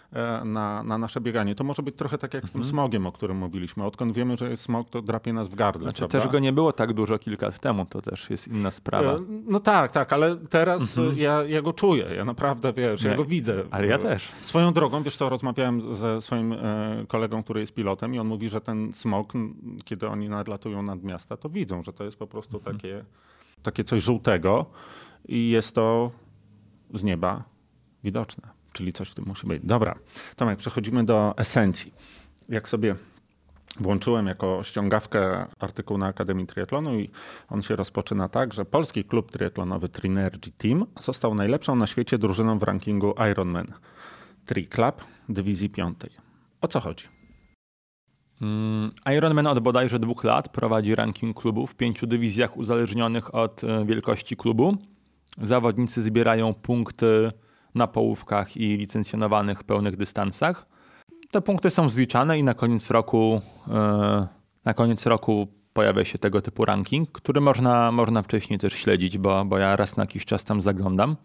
[0.46, 1.56] na, na nasze bieganie.
[1.56, 2.70] To może być trochę tak jak z tym mhm.
[2.70, 3.86] smogiem, o którym mówiliśmy.
[3.86, 5.84] Odkąd wiemy, że jest smog, to drapie nas w gardle.
[5.84, 6.20] Znaczy prawda?
[6.20, 9.14] też go nie było tak dużo kilka lat temu, to też jest inna sprawa.
[9.14, 11.18] E, no tak, tak, ale teraz mhm.
[11.18, 12.06] ja, ja go czuję.
[12.16, 13.64] Ja naprawdę, wiesz, nie, ja go widzę.
[13.72, 14.32] Ale ja też.
[14.42, 18.50] Swoją drogą, wiesz to rozmawiałem ze swoim e, kolegą, który jest pilotem i on mówi,
[18.50, 19.34] że ten smog,
[19.84, 22.76] kiedy oni nadlatują nad miasta, to widzą, że to jest po prostu mhm.
[22.76, 23.06] takie,
[23.64, 24.66] takie coś żółtego
[25.28, 26.12] i jest to
[26.94, 27.44] z nieba
[28.04, 29.62] widoczne czyli coś w tym musi być.
[29.66, 29.96] Dobra,
[30.36, 31.94] Tomek, przechodzimy do esencji.
[32.50, 32.96] Jak sobie
[33.80, 37.10] włączyłem jako ściągawkę artykuł na Akademii Triatlonu i
[37.50, 42.60] on się rozpoczyna tak, że polski klub triatlonowy Trinergy Team został najlepszą na świecie drużyną
[42.60, 43.68] w rankingu Ironman
[44.46, 46.12] Tri Club dywizji piątej.
[46.62, 47.06] O co chodzi?
[48.42, 53.86] Mm, Ironman od bodajże dwóch lat prowadzi ranking klubów w pięciu dywizjach uzależnionych od e,
[53.86, 54.78] wielkości klubu.
[55.38, 57.32] Zawodnicy zbierają punkty
[57.76, 60.66] na połówkach i licencjonowanych pełnych dystansach.
[61.32, 64.28] Te punkty są zliczane i na koniec roku, e,
[64.66, 69.46] na koniec roku pojawia się tego typu ranking, który można, można wcześniej też śledzić, bo,
[69.46, 71.16] bo ja raz na jakiś czas tam zaglądam.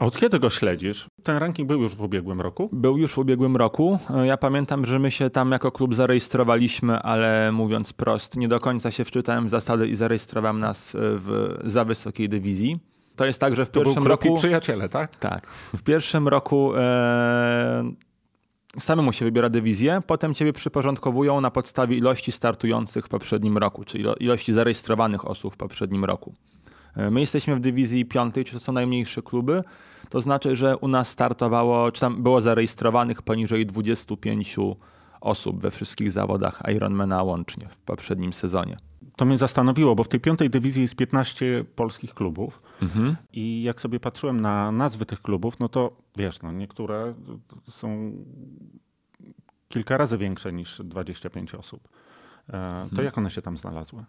[0.00, 1.06] Od kiedy go śledzisz?
[1.22, 2.68] Ten ranking był już w ubiegłym roku?
[2.72, 3.98] Był już w ubiegłym roku.
[4.10, 8.60] E, ja pamiętam, że my się tam jako klub zarejestrowaliśmy, ale mówiąc prost, nie do
[8.60, 12.91] końca się wczytałem w zasady i zarejestrowałem nas w za wysokiej dywizji.
[13.22, 14.34] To jest tak, że w to pierwszym roku.
[14.34, 15.16] przyjaciele, tak?
[15.16, 15.46] Tak.
[15.76, 17.92] W pierwszym roku e,
[18.78, 24.04] samemu się wybiera dywizję, potem ciebie przyporządkowują na podstawie ilości startujących w poprzednim roku, czyli
[24.20, 26.34] ilości zarejestrowanych osób w poprzednim roku.
[26.96, 29.64] E, my jesteśmy w dywizji piątej, czy to są najmniejsze kluby.
[30.10, 34.56] To znaczy, że u nas startowało, czy tam było zarejestrowanych poniżej 25
[35.20, 40.20] osób we wszystkich zawodach Ironmana łącznie w poprzednim sezonie to mnie zastanowiło, bo w tej
[40.20, 43.16] piątej dywizji jest 15 polskich klubów mhm.
[43.32, 47.14] i jak sobie patrzyłem na nazwy tych klubów, no to wiesz, no niektóre
[47.70, 48.12] są
[49.68, 51.88] kilka razy większe niż 25 osób.
[52.48, 53.04] E, to mhm.
[53.04, 54.04] jak one się tam znalazły?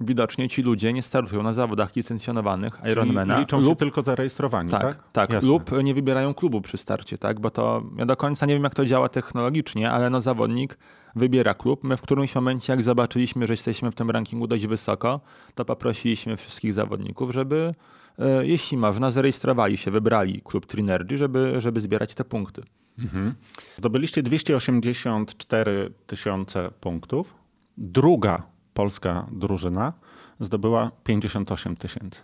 [0.00, 3.38] Widocznie ci ludzie nie startują na zawodach licencjonowanych Ironmana.
[3.38, 4.82] liczą lub, się tylko zarejestrowani, tak?
[5.12, 7.40] Tak, tak lub nie wybierają klubu przy starcie, tak?
[7.40, 10.78] Bo to ja do końca nie wiem, jak to działa technologicznie, ale no zawodnik
[11.16, 11.84] wybiera klub.
[11.84, 15.20] My w którymś momencie, jak zobaczyliśmy, że jesteśmy w tym rankingu dość wysoko,
[15.54, 17.74] to poprosiliśmy wszystkich zawodników, żeby
[18.18, 22.62] e, jeśli można, zarejestrowali się, wybrali klub Trinergy, żeby, żeby zbierać te punkty.
[22.98, 23.34] Mhm.
[23.76, 27.34] Zdobyliście 284 tysiące punktów.
[27.78, 29.92] Druga polska drużyna
[30.40, 32.20] zdobyła 58 tysięcy.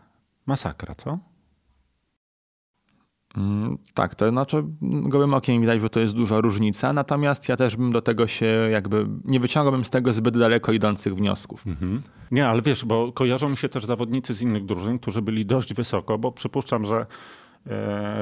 [0.46, 1.18] Masakra, co?
[3.36, 7.76] Mm, tak, to znaczy gołym okiem widać, że to jest duża różnica, natomiast ja też
[7.76, 11.66] bym do tego się jakby, nie wyciągałbym z tego zbyt daleko idących wniosków.
[11.66, 12.02] Mhm.
[12.30, 15.74] Nie, ale wiesz, bo kojarzą mi się też zawodnicy z innych drużyn, którzy byli dość
[15.74, 17.06] wysoko, bo przypuszczam, że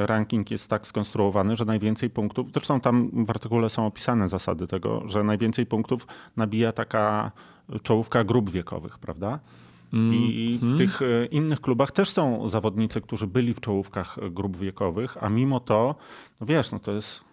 [0.06, 5.02] ranking jest tak skonstruowany, że najwięcej punktów, zresztą tam w artykule są opisane zasady tego,
[5.08, 7.32] że najwięcej punktów nabija taka
[7.82, 9.38] czołówka grup wiekowych, prawda?
[9.92, 10.78] I w mm.
[10.78, 15.60] tych e, innych klubach też są zawodnicy, którzy byli w czołówkach grup wiekowych, a mimo
[15.60, 15.94] to,
[16.40, 17.24] no wiesz, no to jest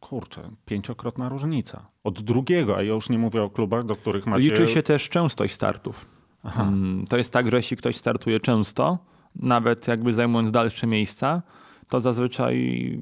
[0.00, 1.86] kurczę, pięciokrotna różnica.
[2.04, 4.44] Od drugiego, a ja już nie mówię o klubach, do których macie...
[4.44, 6.06] Liczy się też częstość startów.
[6.42, 6.62] Aha.
[6.62, 8.98] Mm, to jest tak, że jeśli ktoś startuje często,
[9.36, 11.42] nawet jakby zajmując dalsze miejsca,
[11.88, 12.98] to zazwyczaj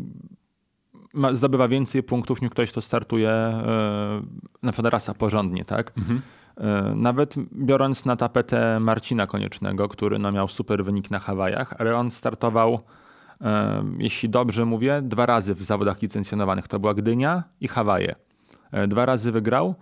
[1.33, 4.27] zdobywa więcej punktów niż ktoś, kto startuje yy,
[4.63, 5.93] na przykład rasa porządnie, tak?
[5.99, 6.23] Mhm.
[6.57, 11.97] E, nawet biorąc na tapetę Marcina Koniecznego, który no miał super wynik na Hawajach, ale
[11.97, 12.81] on startował,
[13.41, 16.69] e, jeśli dobrze mówię, dwa razy w zawodach licencjonowanych.
[16.69, 18.15] To była Gdynia i Hawaje.
[18.73, 19.75] E, dwa razy wygrał,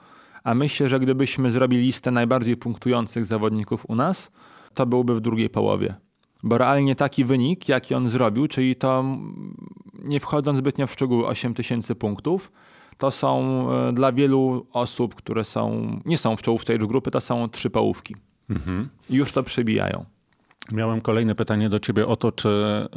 [0.44, 4.30] a myślę, że gdybyśmy zrobili listę najbardziej punktujących zawodników u nas,
[4.74, 5.94] to byłby w drugiej połowie.
[6.42, 9.04] Bo realnie taki wynik, jaki on zrobił, czyli to
[10.04, 12.52] nie wchodząc zbytnio w szczegóły 8 tysięcy punktów,
[12.98, 17.20] to są e, dla wielu osób, które są, nie są w czołówce age grupy, to
[17.20, 18.16] są trzy połówki.
[18.50, 18.88] Mhm.
[19.10, 20.04] Już to przebijają.
[20.72, 22.88] Miałem kolejne pytanie do ciebie o to, czy e,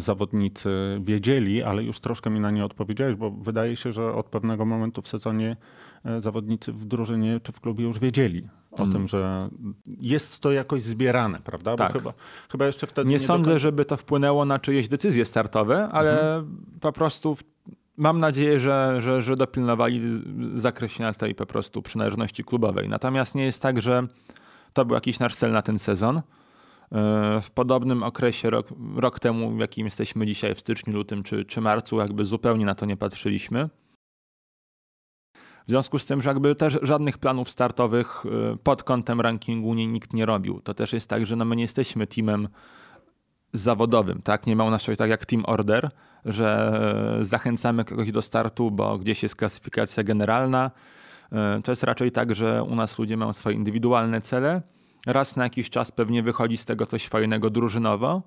[0.00, 4.64] zawodnicy wiedzieli, ale już troszkę mi na nie odpowiedziałeś, bo wydaje się, że od pewnego
[4.64, 5.56] momentu w sezonie
[6.18, 8.92] zawodnicy w drużynie czy w klubie już wiedzieli o mm.
[8.92, 9.48] tym, że
[10.00, 11.76] jest to jakoś zbierane, prawda?
[11.76, 11.92] Tak.
[11.92, 12.12] Bo chyba,
[12.50, 13.08] chyba jeszcze wtedy.
[13.08, 16.56] Nie, nie sądzę, żeby to wpłynęło na czyjeś decyzje startowe, ale mhm.
[16.80, 17.36] po prostu
[17.96, 20.00] mam nadzieję, że, że, że dopilnowali
[20.54, 22.88] zakreślenia tej po prostu przynależności klubowej.
[22.88, 24.06] Natomiast nie jest tak, że
[24.72, 26.16] to był jakiś nasz cel na ten sezon.
[26.16, 26.22] E,
[27.42, 28.66] w podobnym okresie, rok,
[28.96, 32.74] rok temu, w jakim jesteśmy dzisiaj, w styczniu, lutym czy, czy marcu, jakby zupełnie na
[32.74, 33.68] to nie patrzyliśmy.
[35.66, 39.86] W związku z tym, że jakby też żadnych planów startowych e, pod kątem rankingu nie,
[39.86, 40.60] nikt nie robił.
[40.60, 42.48] To też jest tak, że no my nie jesteśmy teamem
[43.52, 44.46] zawodowym, tak?
[44.46, 45.90] Nie ma u nas czegoś tak jak team order,
[46.24, 46.80] że
[47.20, 50.70] zachęcamy kogoś do startu, bo gdzieś jest klasyfikacja generalna.
[51.32, 54.62] E, to jest raczej tak, że u nas ludzie mają swoje indywidualne cele
[55.06, 58.22] raz na jakiś czas pewnie wychodzi z tego coś fajnego drużynowo,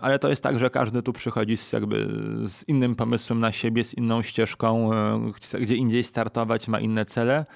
[0.00, 2.08] ale to jest tak, że każdy tu przychodzi z, jakby
[2.48, 7.04] z innym pomysłem na siebie, z inną ścieżką, e, chce gdzie indziej startować, ma inne
[7.04, 7.46] cele.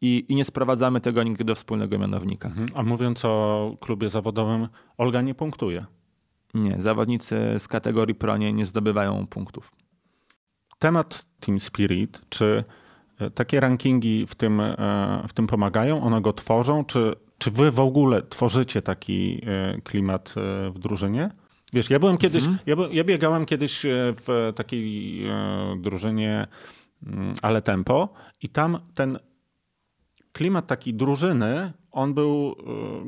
[0.00, 2.48] I, I, nie sprowadzamy tego nigdy do wspólnego mianownika.
[2.48, 2.68] Mhm.
[2.74, 5.84] A mówiąc o klubie zawodowym, Olga nie punktuje.
[6.54, 9.72] Nie, zawodnicy z kategorii pro nie, zdobywają punktów.
[10.78, 12.64] Temat Team Spirit, czy
[13.18, 14.62] e, takie rankingi w tym,
[15.28, 16.02] w tym pomagają?
[16.02, 16.84] One go tworzą?
[16.84, 21.30] Czy czy wy w ogóle tworzycie taki e, klimat e, w drużynie?
[21.72, 22.58] Wiesz, ja byłem kiedyś, mhm.
[22.66, 25.22] ja, ja, biegałem kiedyś e, w takiej
[25.80, 26.46] drużynie
[27.06, 28.08] mm, Ale Tempo
[28.42, 29.18] i tam ten
[30.32, 32.56] klimat taki drużyny on był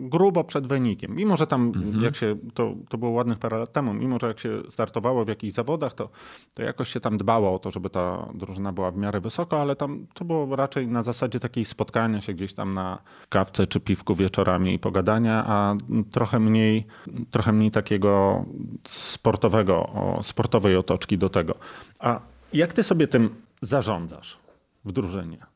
[0.07, 1.17] y, grubo przed wynikiem.
[1.17, 2.05] Mimo, że tam mhm.
[2.05, 5.29] jak się, to, to było ładnych parę lat temu, mimo, że jak się startowało w
[5.29, 6.09] jakichś zawodach, to,
[6.55, 9.77] to jakoś się tam dbało o to, żeby ta drużyna była w miarę wysoko, ale
[9.77, 12.99] tam to było raczej na zasadzie takiej spotkania się gdzieś tam na
[13.29, 15.77] kawce czy piwku wieczorami i pogadania, a
[16.13, 16.87] trochę mniej,
[17.31, 18.45] trochę mniej takiego
[18.89, 19.91] sportowego,
[20.23, 21.55] sportowej otoczki do tego.
[21.99, 22.21] A
[22.53, 24.39] jak ty sobie tym zarządzasz
[24.85, 25.50] w drużynie?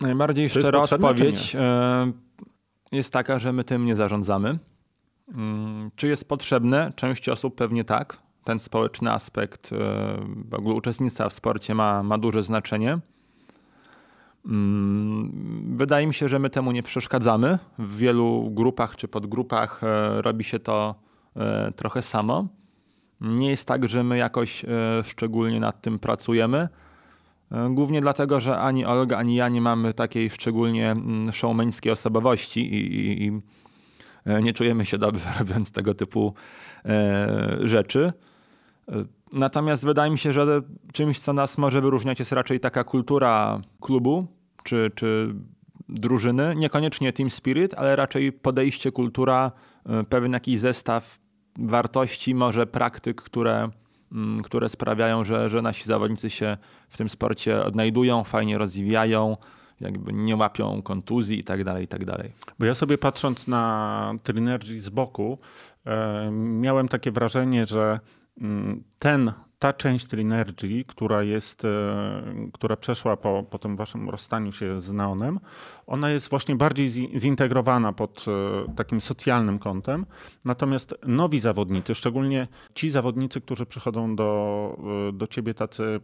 [0.00, 2.12] Najbardziej szczera odpowiedź e,
[2.92, 4.58] jest taka, że my tym nie zarządzamy.
[5.34, 6.92] Mm, czy jest potrzebne?
[6.96, 8.18] Części osób pewnie tak.
[8.44, 9.76] Ten społeczny aspekt e,
[10.48, 12.98] w ogóle uczestnictwa w sporcie ma, ma duże znaczenie.
[14.46, 17.58] Mm, wydaje mi się, że my temu nie przeszkadzamy.
[17.78, 20.94] W wielu grupach czy podgrupach e, robi się to
[21.76, 22.46] trochę samo.
[23.20, 24.64] Nie jest tak, że my jakoś
[25.02, 26.68] szczególnie nad tym pracujemy.
[27.54, 32.74] E, głównie dlatego, że ani Olga, ani ja nie mamy takiej szczególnie mm, showmańskiej osobowości
[32.74, 33.40] i, i, i
[34.24, 36.34] e, nie czujemy się dobrze robiąc tego typu
[36.84, 38.12] e, rzeczy.
[39.32, 40.60] Natomiast wydaje mi się, że
[40.92, 44.26] czymś, co nas może wyróżniać, jest raczej taka kultura klubu
[44.64, 45.34] czy, czy
[45.88, 46.54] drużyny.
[46.56, 49.52] Niekoniecznie team spirit, ale raczej podejście, kultura,
[50.08, 51.18] pewien jakiś zestaw
[51.58, 53.68] wartości, może praktyk, które
[54.44, 56.56] które sprawiają, że, że nasi zawodnicy się
[56.88, 59.36] w tym sporcie odnajdują, fajnie rozwijają,
[59.80, 62.32] jakby nie łapią kontuzji i tak dalej, i tak dalej.
[62.58, 65.38] Bo ja sobie patrząc na Trinergy z boku,
[65.86, 68.00] e, miałem takie wrażenie, że
[68.40, 69.32] mm, ten
[69.64, 74.92] ta część Trinergy, która jest, e, która przeszła po, po tym waszym rozstaniu się z
[74.92, 75.40] Neonem,
[75.86, 80.06] ona jest właśnie bardziej zintegrowana pod e, takim socjalnym kątem.
[80.44, 84.76] Natomiast nowi zawodnicy, szczególnie ci zawodnicy, którzy przychodzą do,
[85.08, 86.00] e, do ciebie tacy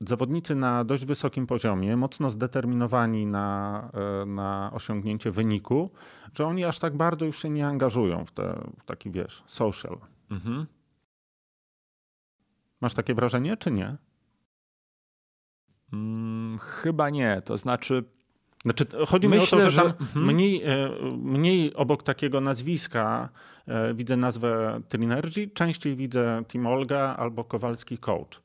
[0.00, 3.90] zawodnicy na dość wysokim poziomie, mocno zdeterminowani na,
[4.26, 5.90] na osiągnięcie wyniku,
[6.34, 9.98] że oni aż tak bardzo już się nie angażują w, te, w taki, wiesz, social.
[10.30, 10.66] Mhm.
[12.80, 13.96] Masz takie wrażenie, czy nie?
[15.90, 17.42] Hmm, chyba nie.
[17.44, 18.04] To znaczy.
[18.62, 20.26] Znaczy, chodzi Myślę, mi o to, że, że mhm.
[20.26, 23.28] mniej, e, mniej obok takiego nazwiska
[23.66, 28.42] e, widzę nazwę Trinergy, częściej widzę Team Olga albo Kowalski Coach.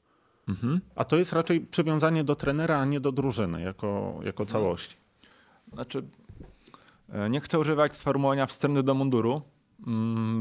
[0.48, 0.82] Mhm.
[0.96, 4.96] A to jest raczej przywiązanie do trenera, a nie do drużyny jako, jako całości.
[5.74, 6.04] Znaczy,
[7.10, 9.42] e, nie chcę używać sformułowania wstępny do munduru,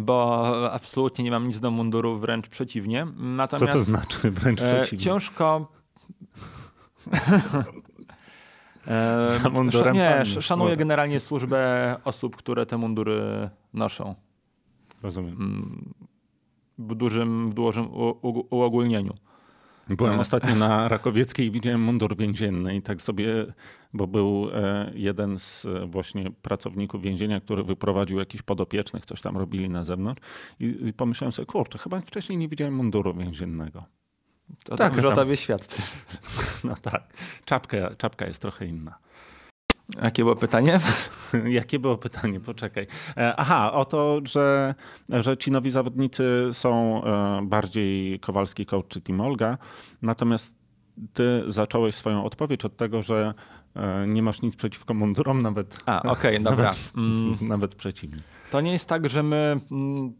[0.00, 3.06] bo absolutnie nie mam nic do munduru, wręcz przeciwnie.
[3.16, 5.04] Natomiast, Co to znaczy wręcz e, przeciwnie?
[5.04, 5.72] Ciężko...
[9.42, 14.14] Za mundurem nie, szanuję generalnie służbę osób, które te mundury noszą.
[15.02, 15.32] Rozumiem.
[15.32, 15.94] Mm,
[16.78, 17.88] w dużym, w dużym
[18.50, 19.14] uogólnieniu.
[19.88, 23.46] Byłem ostatnio na Rakowieckiej i widziałem mundur więzienny i tak sobie,
[23.92, 29.36] bo był e, jeden z e, właśnie pracowników więzienia, który wyprowadził jakichś podopiecznych, coś tam
[29.36, 30.22] robili na zewnątrz
[30.60, 33.84] i pomyślałem sobie, kurczę, chyba wcześniej nie widziałem munduru więziennego.
[34.64, 35.82] To tak, dobrze o tobie świadczy.
[36.64, 37.14] No tak.
[37.44, 38.98] Czapka, czapka jest trochę inna.
[40.02, 40.80] Jakie było pytanie?
[41.58, 42.40] Jakie było pytanie?
[42.40, 42.86] Poczekaj.
[43.16, 44.74] E, aha, o to, że,
[45.08, 49.58] że ci nowi zawodnicy są e, bardziej Kowalski coach czy Team Olga.
[50.02, 50.54] Natomiast
[51.12, 53.34] ty zacząłeś swoją odpowiedź od tego, że
[53.76, 55.78] e, nie masz nic przeciwko mundurom, nawet.
[55.86, 56.64] A, okej, okay, dobra.
[56.64, 57.36] Nawet, mm.
[57.52, 58.22] nawet przeciwnie.
[58.50, 60.14] To nie jest tak, że my mm,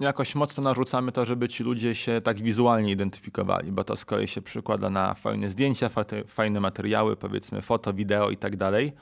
[0.00, 4.28] jakoś mocno narzucamy to, żeby ci ludzie się tak wizualnie identyfikowali, bo to z kolei
[4.28, 5.90] się przykłada na fajne zdjęcia,
[6.26, 8.92] fajne materiały, powiedzmy foto, wideo i tak dalej.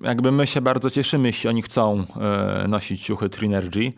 [0.00, 3.92] Jakby my się bardzo cieszymy, jeśli oni chcą e, nosić ciuchy Trinergy.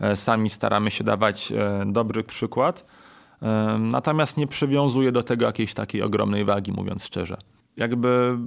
[0.00, 2.84] E, sami staramy się dawać e, dobry przykład,
[3.78, 7.36] natomiast nie przywiązuję do tego jakiejś takiej ogromnej wagi, mówiąc szczerze
[7.76, 8.38] jakby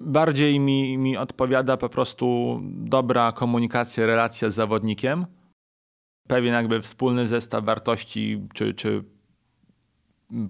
[0.00, 5.26] bardziej mi, mi odpowiada po prostu dobra komunikacja, relacja z zawodnikiem,
[6.30, 9.04] pewien jakby wspólny zestaw wartości czy, czy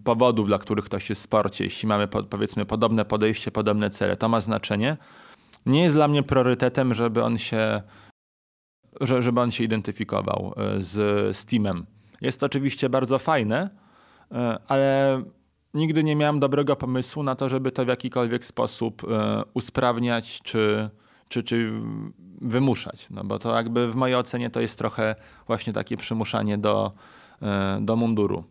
[0.05, 4.29] powodów, dla których ktoś jest w sporcie, jeśli mamy powiedzmy podobne podejście, podobne cele, to
[4.29, 4.97] ma znaczenie.
[5.67, 7.83] Nie jest dla mnie priorytetem, żeby on się,
[9.01, 10.97] żeby on się identyfikował e, z,
[11.37, 11.87] z teamem.
[12.21, 13.71] Jest to oczywiście bardzo fajne,
[14.33, 15.23] e, ale
[15.75, 20.91] nigdy nie miałem dobrego pomysłu na to, żeby to w jakikolwiek sposób e, usprawniać czy,
[21.29, 21.73] czy, czy
[22.41, 23.07] wymuszać.
[23.11, 26.93] No bo to jakby w mojej ocenie to jest trochę właśnie takie przymuszanie do,
[27.43, 28.45] e, do munduru.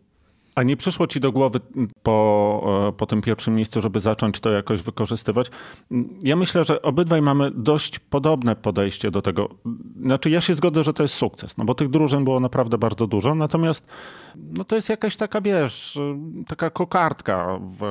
[0.60, 1.60] A nie przyszło ci do głowy
[2.02, 5.50] po, e, po tym pierwszym miejscu, żeby zacząć to jakoś wykorzystywać?
[6.22, 9.48] Ja myślę, że obydwaj mamy dość podobne podejście do tego.
[10.02, 13.06] Znaczy, ja się zgodzę, że to jest sukces, no bo tych drużyn było naprawdę bardzo
[13.06, 13.86] dużo, natomiast
[14.36, 15.98] no to jest jakaś taka, wiesz,
[16.46, 17.82] taka kokardka w,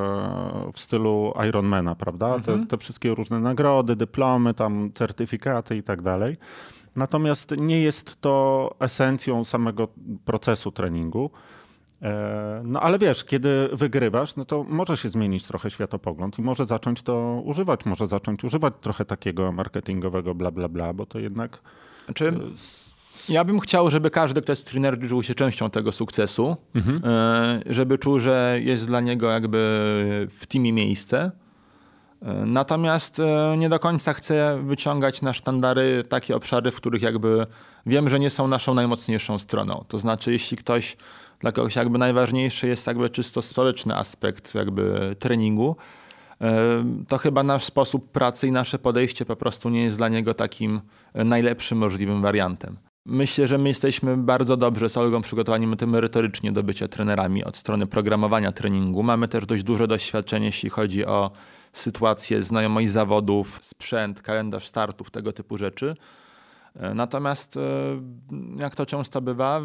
[0.73, 2.35] w stylu Ironmana, prawda?
[2.35, 2.59] Mhm.
[2.59, 6.37] Te, te wszystkie różne nagrody, dyplomy, tam certyfikaty i tak dalej.
[6.95, 9.87] Natomiast nie jest to esencją samego
[10.25, 11.31] procesu treningu.
[12.01, 16.65] E, no ale wiesz, kiedy wygrywasz, no to może się zmienić trochę światopogląd i może
[16.65, 21.59] zacząć to używać, może zacząć używać trochę takiego marketingowego bla bla bla, bo to jednak...
[22.05, 26.57] Znaczy, e, ja bym chciał, żeby każdy, kto jest trener, czuł się częścią tego sukcesu,
[26.75, 27.01] mhm.
[27.05, 29.57] E, żeby czuł, że jest dla niego jakby
[30.39, 31.31] w teamie miejsce.
[32.45, 33.21] Natomiast
[33.57, 37.47] nie do końca chcę wyciągać na sztandary takie obszary, w których jakby
[37.85, 39.85] wiem, że nie są naszą najmocniejszą stroną.
[39.87, 40.97] To znaczy, jeśli ktoś
[41.39, 45.75] dla kogoś jakby najważniejszy jest jakby czysto społeczny aspekt jakby treningu,
[47.07, 50.81] to chyba nasz sposób pracy i nasze podejście po prostu nie jest dla niego takim
[51.13, 52.77] e, najlepszym możliwym wariantem.
[53.05, 57.87] Myślę, że my jesteśmy bardzo dobrze z Olgą przygotowani merytorycznie do bycia trenerami od strony
[57.87, 59.03] programowania treningu.
[59.03, 61.31] Mamy też dość duże doświadczenie, jeśli chodzi o
[61.73, 65.95] sytuację, znajomość zawodów, sprzęt, kalendarz startów, tego typu rzeczy.
[66.75, 67.61] E, natomiast e,
[68.61, 69.61] jak to często bywa,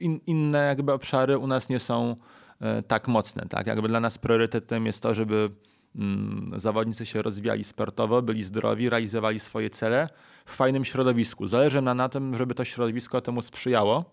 [0.00, 2.16] in, inne jakby obszary u nas nie są
[2.60, 3.46] e, tak mocne.
[3.48, 3.66] Tak?
[3.66, 5.48] Jakby dla nas priorytetem jest to, żeby
[5.96, 10.08] mm, zawodnicy się rozwijali sportowo, byli zdrowi, realizowali swoje cele
[10.46, 11.46] w fajnym środowisku.
[11.46, 14.04] Zależy nam na tym, żeby to środowisko temu sprzyjało.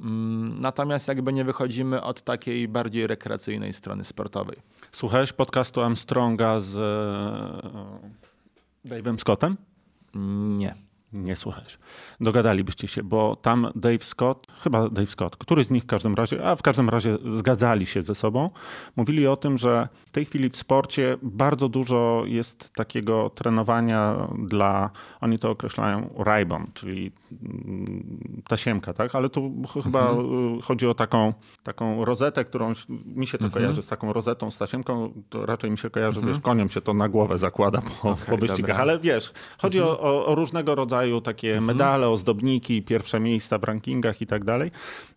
[0.00, 4.56] Mm, natomiast jakby nie wychodzimy od takiej bardziej rekreacyjnej strony sportowej.
[4.92, 6.74] Słuchałeś podcastu Armstronga z
[8.84, 9.56] Dave'em Scottem?
[10.50, 10.74] Nie.
[11.12, 11.78] Nie słuchajesz.
[12.20, 16.44] Dogadalibyście się, bo tam Dave Scott, chyba Dave Scott, który z nich w każdym razie,
[16.44, 18.50] a w każdym razie zgadzali się ze sobą,
[18.96, 24.90] mówili o tym, że w tej chwili w sporcie bardzo dużo jest takiego trenowania dla,
[25.20, 29.14] oni to określają ribon, czyli mm, tasiemka, tak?
[29.14, 29.52] Ale tu
[29.84, 30.60] chyba mhm.
[30.60, 33.62] chodzi o taką, taką rozetę, którą mi się to mhm.
[33.62, 36.34] kojarzy z taką rozetą, z tasiemką, to raczej mi się kojarzy, mhm.
[36.34, 38.82] wiesz, koniem się to na głowę zakłada po, okay, po wyścigach, dobra.
[38.82, 39.98] ale wiesz, chodzi mhm.
[40.00, 41.64] o, o różnego rodzaju rodzaju takie mhm.
[41.64, 44.70] medale, ozdobniki, pierwsze miejsca w rankingach i tak dalej.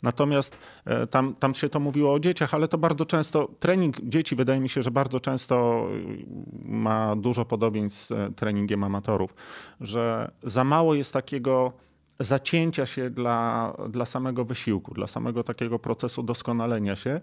[0.04, 4.36] Natomiast e, tam, tam się to mówiło o dzieciach, ale to bardzo często, trening dzieci
[4.36, 6.26] wydaje mi się, że bardzo często y,
[6.66, 9.36] ma dużo podobieństw z e, treningiem amatorów,
[9.82, 11.74] że za mało jest takiego
[12.20, 17.22] zacięcia się dla, dla samego wysiłku, dla samego takiego procesu doskonalenia się,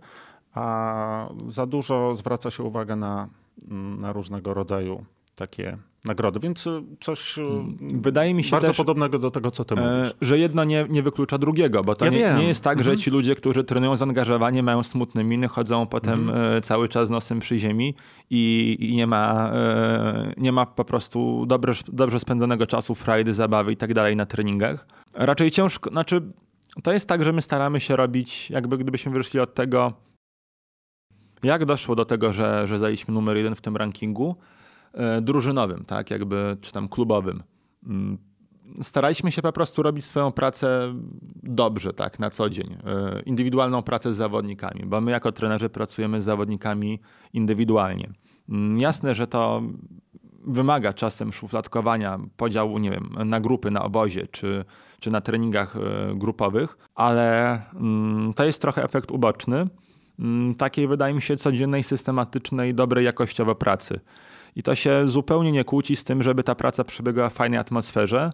[0.55, 3.29] a za dużo zwraca się uwagę na,
[3.99, 7.43] na różnego rodzaju takie nagrody, więc y, coś y,
[7.81, 10.15] Wydaje mi się bardzo też, podobnego do tego, co ty e, mówisz.
[10.21, 12.97] Że jedno nie, nie wyklucza drugiego, bo to ja nie, nie, jest tak, mhm.
[12.97, 16.57] że ci ludzie, którzy trenują zaangażowanie, mają smutne miny, chodzą potem mhm.
[16.57, 17.95] E, cały czas nosem przy ziemi
[18.31, 23.73] i, i, nie, ma, e, nie ma po prostu dobrze, dobrze spędzonego czasu, frajdy, zabawy
[23.73, 24.87] i tak dalej na treningach.
[25.15, 26.23] Raczej ciężko, znaczy
[26.83, 29.93] to jest tak, że my staramy się robić, jakby gdybyśmy wyszli od tego,
[31.43, 34.62] jak doszło do tego, że, że zajęliśmy numer jeden w tym rankingu, E,
[35.23, 37.43] drużynowym, tak, jakby, czy tam klubowym.
[37.87, 38.19] Mm,
[38.83, 40.95] staraliśmy się po prostu robić swoją pracę
[41.43, 42.77] dobrze, tak, na co dzień.
[42.87, 47.01] E, indywidualną pracę z zawodnikami, bo my jako trenerzy pracujemy z zawodnikami
[47.33, 48.13] indywidualnie.
[48.49, 49.63] Mm, jasne, że to
[50.45, 54.65] wymaga czasem szufladkowania, podziału, nie wiem, na grupy na obozie czy,
[55.01, 59.67] czy na treningach e, grupowych, ale mm, to jest trochę efekt uboczny
[60.59, 64.01] takiej, wydaje mi się, codziennej, systematycznej, dobrej jakościowo pracy.
[64.57, 68.31] I to się zupełnie nie kłóci z tym, żeby ta praca przebiegała w fajnej atmosferze.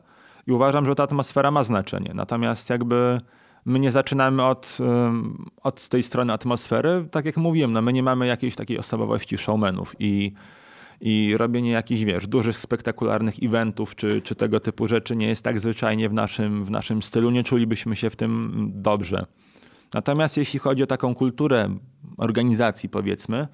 [0.47, 2.13] I uważam, że ta atmosfera ma znaczenie.
[2.15, 3.21] Natomiast jakby
[3.65, 4.79] my nie zaczynamy od,
[5.63, 7.09] od tej strony atmosfery.
[7.11, 10.33] Tak jak mówiłem, no my nie mamy jakiejś takiej osobowości showmenów i,
[11.01, 15.61] i robienie jakichś, wiesz, dużych, spektakularnych eventów czy, czy tego typu rzeczy nie jest tak
[15.61, 17.31] zwyczajnie w naszym, w naszym stylu.
[17.31, 19.27] Nie czulibyśmy się w tym dobrze.
[19.95, 21.77] Natomiast jeśli chodzi o taką kulturę
[22.17, 23.49] organizacji, powiedzmy,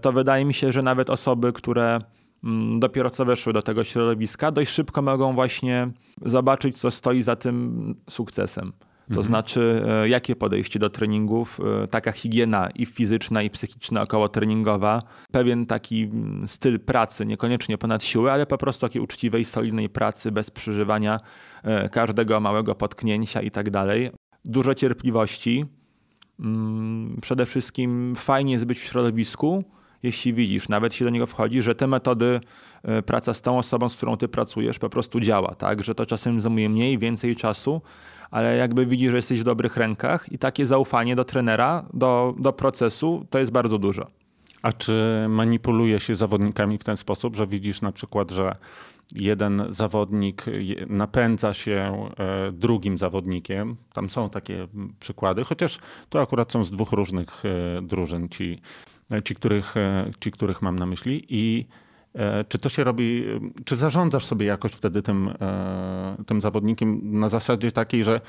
[0.00, 1.98] to wydaje mi się, że nawet osoby, które
[2.44, 5.90] mm, dopiero co weszły do tego środowiska, dość szybko mogą właśnie
[6.24, 8.72] zobaczyć, co stoi za tym sukcesem.
[9.10, 9.26] To mhm.
[9.26, 15.02] znaczy, e, jakie podejście do treningów, e, taka higiena i fizyczna, i psychiczna, około treningowa,
[15.32, 20.32] pewien taki mm, styl pracy, niekoniecznie ponad siłę, ale po prostu takiej uczciwej, solidnej pracy,
[20.32, 21.20] bez przeżywania
[21.92, 24.10] każdego małego potknięcia i tak dalej.
[24.44, 25.66] Dużo cierpliwości,
[27.22, 29.64] przede wszystkim fajnie jest być w środowisku,
[30.02, 32.40] jeśli widzisz, nawet się do niego wchodzi, że te metody,
[32.82, 35.84] e, praca z tą osobą, z którą ty pracujesz, po prostu działa, tak?
[35.84, 37.82] Że to czasem zajmuje mniej, więcej czasu,
[38.30, 42.52] ale jakby widzisz, że jesteś w dobrych rękach i takie zaufanie do trenera, do, do
[42.52, 44.06] procesu, to jest bardzo dużo.
[44.62, 48.54] A czy manipuluje się zawodnikami w ten sposób, że widzisz na przykład, że
[49.12, 50.44] jeden zawodnik
[50.86, 53.76] napędza się e, drugim zawodnikiem.
[53.92, 54.68] Tam są takie
[55.00, 58.60] przykłady, chociaż to akurat są z dwóch różnych e, drużyn, ci,
[59.24, 61.26] ci, których, e, ci których mam na myśli.
[61.28, 61.89] I E,
[62.48, 63.24] czy to się robi,
[63.64, 68.20] czy zarządzasz sobie jakoś wtedy tym, e, tym zawodnikiem na zasadzie takiej, że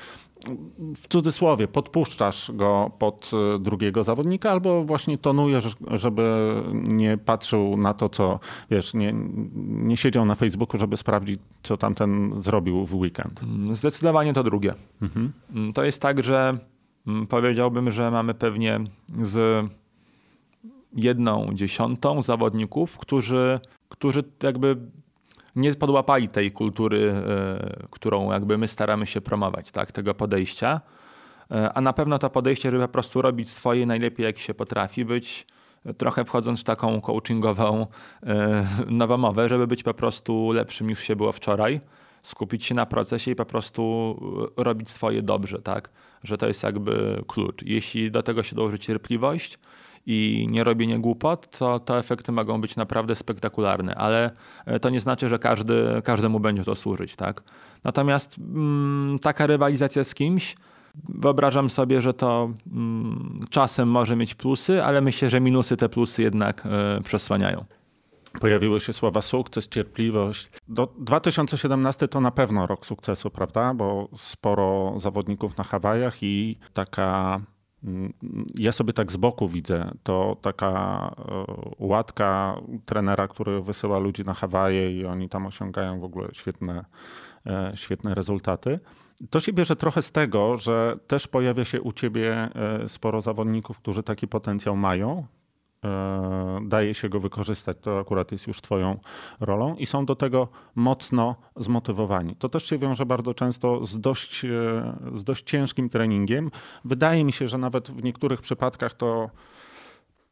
[0.96, 7.94] w cudzysłowie podpuszczasz go pod e, drugiego zawodnika, albo właśnie tonujesz, żeby nie patrzył na
[7.94, 9.14] to, co wiesz, nie,
[9.66, 13.40] nie siedział na Facebooku, żeby sprawdzić, co tamten zrobił w weekend?
[13.72, 14.74] Zdecydowanie to drugie.
[15.02, 15.32] Mhm.
[15.74, 16.58] To jest tak, że
[17.06, 18.80] mm, powiedziałbym, że mamy pewnie
[19.22, 19.66] z
[20.94, 24.76] jedną dziesiątą zawodników, którzy, którzy jakby
[25.56, 30.80] nie podłapali tej kultury, e, którą jakby my staramy się promować, tak, tego podejścia.
[31.50, 35.04] E, a na pewno to podejście, żeby po prostu robić swoje najlepiej jak się potrafi,
[35.04, 35.46] być
[35.98, 37.86] trochę wchodząc w taką coachingową
[38.22, 41.80] e, nowomowę, żeby być po prostu lepszym niż się było wczoraj,
[42.22, 44.16] skupić się na procesie i po prostu
[44.56, 45.90] robić swoje dobrze, tak?
[46.24, 47.62] Że to jest jakby klucz.
[47.62, 49.58] Jeśli do tego się dołoży cierpliwość,
[50.06, 54.30] i nie robienie głupot, to, to efekty mogą być naprawdę spektakularne, ale
[54.66, 57.16] e, to nie znaczy, że każdy, każdemu będzie to służyć.
[57.16, 57.42] Tak?
[57.84, 60.56] Natomiast mm, taka rywalizacja z kimś,
[61.08, 66.22] wyobrażam sobie, że to mm, czasem może mieć plusy, ale myślę, że minusy te plusy
[66.22, 66.66] jednak
[66.98, 67.64] y, przesłaniają.
[68.40, 70.50] Pojawiły się słowa sukces, cierpliwość.
[70.68, 73.74] Do 2017 to na pewno rok sukcesu, prawda?
[73.74, 77.40] Bo sporo zawodników na Hawajach i taka
[78.54, 81.44] ja sobie tak z boku widzę, to taka e,
[81.78, 82.56] łatka
[82.86, 86.84] trenera, który wysyła ludzi na Hawaje i oni tam osiągają w ogóle świetne,
[87.46, 88.80] e, świetne rezultaty.
[89.30, 93.78] To się bierze trochę z tego, że też pojawia się u ciebie e, sporo zawodników,
[93.78, 95.26] którzy taki potencjał mają,
[96.62, 98.98] daje się go wykorzystać, to akurat jest już Twoją
[99.40, 102.36] rolą i są do tego mocno zmotywowani.
[102.36, 104.48] To też się wiąże bardzo często z dość, e,
[105.14, 106.50] z dość ciężkim treningiem.
[106.84, 109.30] Wydaje mi się, że nawet w niektórych przypadkach to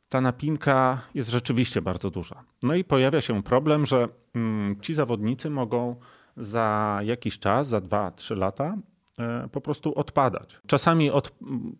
[0.08, 2.44] ta napinka jest rzeczywiście bardzo duża.
[2.62, 5.96] No i pojawia się problem, że mm, ci zawodnicy mogą
[6.36, 8.76] za jakiś czas, za 2-3 lata,
[9.18, 10.60] e, po prostu odpadać.
[10.66, 11.32] Czasami od,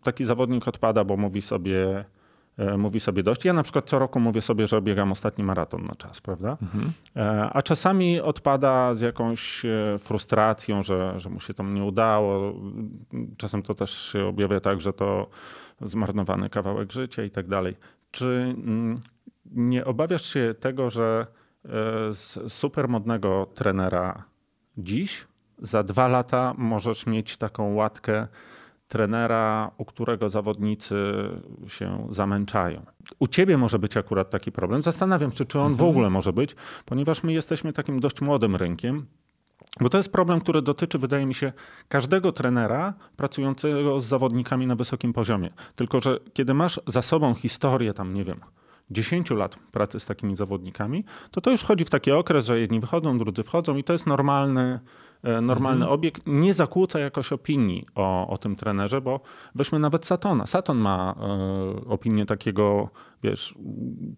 [0.03, 2.20] taki zawodnik odpada, bo mówi sobie, E,
[2.77, 3.45] mówi sobie dość.
[3.45, 6.57] Ja na przykład co roku mówię sobie, że biegam ostatni maraton na czas, prawda?
[6.61, 6.91] Mhm.
[7.15, 12.53] E, a czasami odpada z jakąś e, frustracją, że, że mu się tam nie udało.
[13.37, 15.29] Czasem to też się objawia tak, że to
[15.81, 17.77] zmarnowany kawałek życia i tak dalej.
[18.11, 18.99] Czy mm,
[19.45, 21.27] nie obawiasz się tego, że
[22.11, 24.23] z supermodnego trenera
[24.77, 25.27] dziś
[25.61, 28.27] za dwa lata możesz mieć taką łatkę
[28.91, 30.95] trenera, u którego zawodnicy
[31.67, 32.85] się zamęczają.
[33.19, 34.83] U ciebie może być akurat taki problem.
[34.83, 35.77] Zastanawiam się, czy on mhm.
[35.77, 39.05] w ogóle może być, ponieważ my jesteśmy takim dość młodym rynkiem.
[39.79, 41.53] Bo to jest problem, który dotyczy, wydaje mi się,
[41.87, 45.49] każdego trenera pracującego z zawodnikami na wysokim poziomie.
[45.75, 48.39] Tylko, że kiedy masz za sobą historię, tam nie wiem,
[48.91, 52.79] 10 lat pracy z takimi zawodnikami, to to już wchodzi w taki okres, że jedni
[52.79, 54.79] wychodzą, drudzy wchodzą i to jest normalny,
[55.23, 55.93] normalny mhm.
[55.93, 56.21] obiekt.
[56.25, 59.19] Nie zakłóca jakoś opinii o, o tym trenerze, bo
[59.55, 60.45] weźmy nawet Satona.
[60.45, 62.89] Saton ma e, opinię takiego,
[63.23, 63.55] wiesz,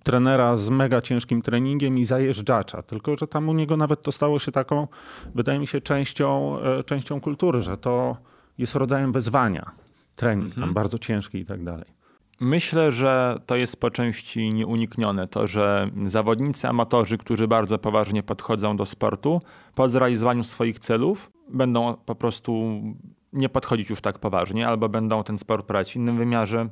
[0.04, 4.39] trenera z mega ciężkim treningiem i zajeżdżacza, tylko że tam u niego nawet to stało
[4.39, 4.88] się taką,
[5.36, 8.18] wydaje mi się, częścią, e, częścią kultury, że to
[8.58, 9.72] jest rodzajem wyzwania.
[10.16, 10.68] Trening mhm.
[10.68, 12.03] tam bardzo ciężki i tak dalej.
[12.43, 15.27] Myślę, że to jest po części nieuniknione.
[15.27, 19.41] To, że zawodnicy amatorzy, którzy bardzo poważnie podchodzą do sportu,
[19.75, 22.81] po zrealizowaniu swoich celów będą po prostu
[23.33, 26.69] nie podchodzić już tak poważnie, albo będą ten sport prowadzić w innym wymiarze,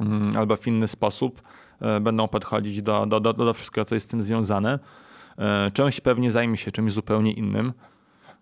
[0.00, 1.42] mm, albo w inny sposób
[1.80, 4.78] e, będą podchodzić do, do, do, do wszystkiego, co jest z tym związane.
[5.38, 7.72] E, część pewnie zajmie się czymś zupełnie innym,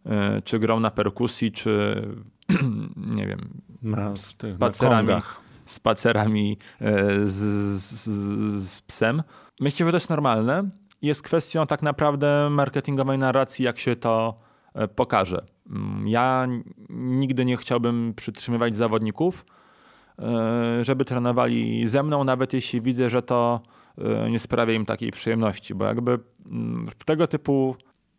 [0.07, 2.03] e, czy grą na perkusji, czy
[3.17, 3.41] nie wiem,
[3.83, 5.09] na, spacerami.
[5.09, 5.23] Na
[5.71, 7.37] spacerami e, z,
[7.83, 8.09] z,
[8.69, 9.23] z psem.
[9.61, 10.69] Myślę, że to jest normalne.
[11.03, 14.39] Jest kwestią tak naprawdę marketingowej narracji, jak się to
[14.75, 15.45] e, pokaże.
[15.71, 16.49] Mm, ja
[16.91, 19.45] nigdy nie chciałbym przytrzymywać zawodników,
[20.19, 23.61] e, żeby trenowali ze mną, nawet jeśli widzę, że to
[24.31, 27.77] nie sprawia im takiej przyjemności, bo jakby mm, w tego typu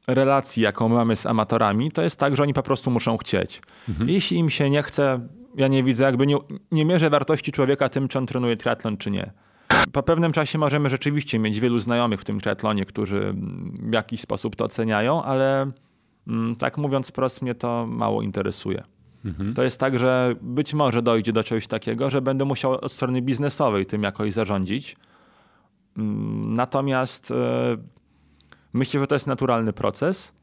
[0.08, 3.62] relacji, jaką mamy z amatorami, to jest tak, że oni po prostu muszą chcieć.
[3.89, 4.10] Mhm.
[4.10, 5.20] Jeśli im się nie chce,
[5.56, 6.38] ja nie widzę, jakby nie,
[6.72, 9.32] nie mierzę wartości człowieka tym, czy on trenuje triatlon, czy nie.
[9.91, 13.34] Po pewnym czasie możemy rzeczywiście mieć wielu znajomych w tym triatlonie, którzy
[13.82, 15.72] w jakiś sposób to oceniają, ale
[16.28, 18.84] mm, tak mówiąc prosto, mnie to mało interesuje.
[19.26, 19.54] Mhm.
[19.54, 23.22] To jest tak, że być może dojdzie do czegoś takiego, że będę musiał od strony
[23.22, 24.95] biznesowej tym jakoś zarządzić.
[25.97, 27.36] Mm, natomiast e,
[28.74, 30.34] myślę, że to jest naturalny proces.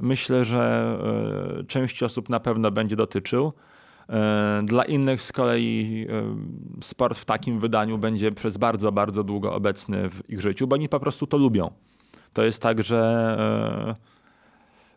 [0.00, 0.96] Myślę, że
[1.60, 3.52] e, części osób na pewno będzie dotyczył.
[4.08, 9.54] E, dla innych z kolei e, sport w takim wydaniu będzie przez bardzo, bardzo długo
[9.54, 11.70] obecny w ich życiu, bo oni po prostu to lubią.
[12.32, 14.14] To jest tak, że e,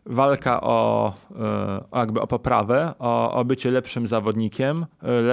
[0.06, 1.14] walka o,
[1.92, 4.86] jakby o poprawę, o, o bycie lepszym zawodnikiem,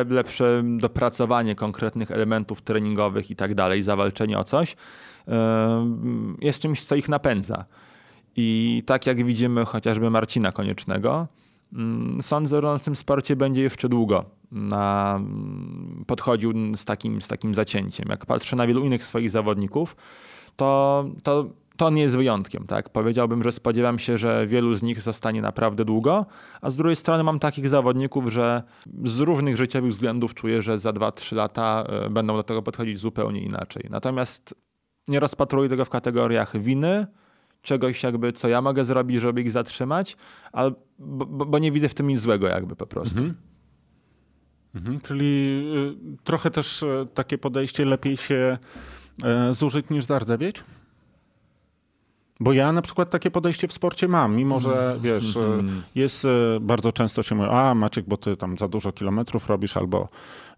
[0.10, 4.76] lepsze dopracowanie konkretnych elementów treningowych i tak dalej, zawalczenie o coś,
[6.42, 7.66] jest czymś, co ich napędza.
[8.36, 11.28] I tak jak widzimy chociażby Marcina Koniecznego,
[12.22, 15.20] sądzę, że on w tym sporcie będzie jeszcze długo na,
[16.08, 18.10] podchodził z takim, z takim zacięciem.
[18.10, 19.96] Jak patrzę na wielu innych swoich zawodników,
[20.56, 21.46] to, to,
[21.78, 22.68] to on jest wyjątkiem.
[22.68, 22.90] Tak?
[22.90, 26.26] Powiedziałbym, że spodziewam się, że wielu z nich zostanie naprawdę długo,
[26.62, 28.64] a z drugiej strony mam takich zawodników, że
[29.04, 33.42] z różnych życiowych względów czuję, że za 2-3 lata e, będą do tego podchodzić zupełnie
[33.42, 33.88] inaczej.
[33.90, 34.56] Natomiast
[35.08, 37.08] nie rozpatruję tego w kategoriach winy,
[37.66, 40.18] czegoś jakby, co ja mogę zrobić, żeby ich zatrzymać,
[40.52, 43.18] ale, bo, bo nie widzę w tym nic złego jakby po prostu.
[43.18, 43.36] Mhm.
[44.76, 45.64] Mhm, czyli
[46.16, 48.58] y, trochę też y, takie podejście lepiej się
[49.50, 50.64] y, zużyć niż zardzewieć?
[52.40, 55.02] Bo ja na przykład takie podejście w sporcie mam, mimo że mm.
[55.02, 55.84] wiesz, mm.
[55.96, 56.28] jest
[56.62, 60.10] bardzo często się mówi, a Maciek, bo ty tam za dużo kilometrów robisz, albo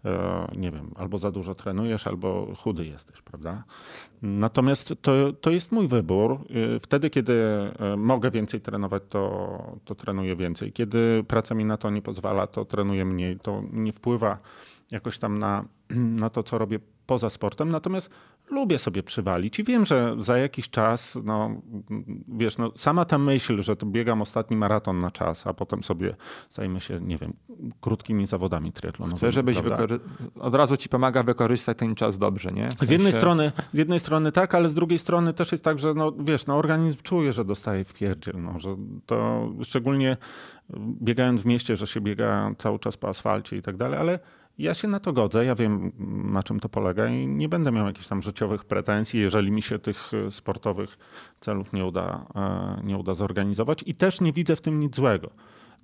[0.04, 3.64] e, nie wiem, albo za dużo trenujesz, albo chudy jesteś, prawda?
[4.22, 6.38] Natomiast to, to jest mój wybór.
[6.80, 7.32] Wtedy, kiedy
[7.78, 10.72] e, mogę więcej trenować, to, to trenuję więcej.
[10.72, 13.38] Kiedy praca mi na to nie pozwala, to trenuję mniej.
[13.38, 14.38] To nie wpływa
[14.90, 15.64] jakoś tam na,
[16.22, 17.68] na to, co robię poza sportem.
[17.68, 18.10] Natomiast
[18.50, 21.50] lubię sobie przywalić i wiem, że za jakiś czas, no
[22.28, 26.16] wiesz, no, sama ta myśl, że to biegam ostatni maraton na czas, a potem sobie
[26.48, 27.32] zajmę się, nie wiem,
[27.80, 29.18] krótkimi zawodami triatlonowymi.
[29.18, 29.58] Chcę, żebyś
[30.40, 32.66] od razu ci pomaga wykorzystać ten czas dobrze, nie?
[32.66, 32.86] W sensie...
[32.86, 35.94] z, jednej strony, z jednej strony tak, ale z drugiej strony też jest tak, że
[35.94, 38.76] no wiesz, no organizm czuje, że dostaje w pierdziel, no, że
[39.06, 40.16] to szczególnie
[41.02, 44.18] biegając w mieście, że się biega cały czas po asfalcie i tak dalej, ale
[44.58, 45.92] ja się na to godzę, ja wiem
[46.32, 49.78] na czym to polega i nie będę miał jakichś tam życiowych pretensji, jeżeli mi się
[49.78, 50.98] tych e, sportowych
[51.40, 55.30] celów nie uda, e, nie uda zorganizować i też nie widzę w tym nic złego.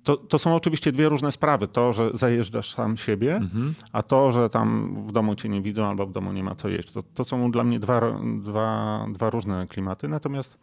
[0.03, 1.67] To, to są oczywiście dwie różne sprawy.
[1.67, 3.73] To, że zajeżdżasz sam siebie, mhm.
[3.91, 6.69] a to, że tam w domu cię nie widzą albo w domu nie ma co
[6.69, 6.91] jeść.
[6.91, 8.01] To, to są dla mnie dwa,
[8.43, 10.57] dwa, dwa różne klimaty, natomiast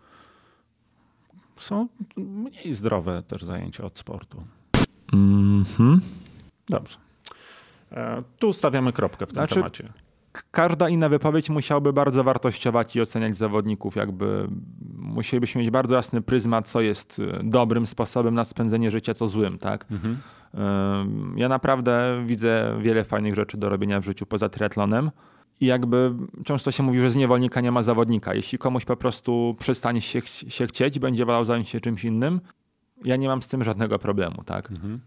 [1.57, 4.43] są mniej zdrowe też zajęcia od sportu.
[5.13, 6.01] Mhm.
[6.69, 6.99] Dobrze.
[7.93, 9.93] E, tu stawiamy kropkę w tym znaczy, temacie.
[10.51, 13.97] Każda inna wypowiedź musiałaby bardzo wartościować i oceniać zawodników.
[13.97, 14.49] Jakby
[14.95, 19.59] musielibyśmy mieć bardzo jasny pryzmat, co jest e, dobrym sposobem na spędzenie życia, co złym.
[19.59, 19.87] Tak?
[19.91, 20.19] Mhm.
[21.37, 25.11] Ja naprawdę widzę wiele fajnych rzeczy do robienia w życiu poza triatlonem.
[25.61, 26.15] I jakby
[26.45, 28.35] często się mówi, że z niewolnika nie ma zawodnika.
[28.35, 32.41] Jeśli komuś po prostu przestanie się, się chcieć, będzie wolał zająć się czymś innym,
[33.05, 34.71] ja nie mam z tym żadnego problemu, tak?
[34.71, 35.01] Mhm.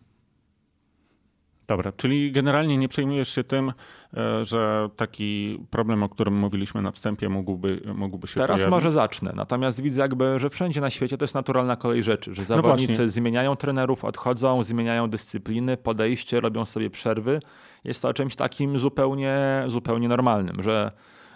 [1.67, 3.73] Dobra, czyli generalnie nie przejmujesz się tym,
[4.17, 8.71] e, że taki problem, o którym mówiliśmy na wstępie, mógłby, mógłby się Teraz pojawić?
[8.71, 9.33] może zacznę.
[9.35, 13.09] Natomiast widzę jakby, że wszędzie na świecie to jest naturalna kolej rzeczy, że zawodnicy no
[13.09, 17.39] zmieniają trenerów, odchodzą, zmieniają dyscypliny, podejście, robią sobie przerwy.
[17.83, 20.91] Jest to czymś takim zupełnie, zupełnie normalnym, że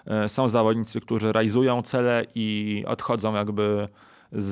[0.06, 3.88] e, są zawodnicy, którzy realizują cele i odchodzą jakby
[4.32, 4.46] z,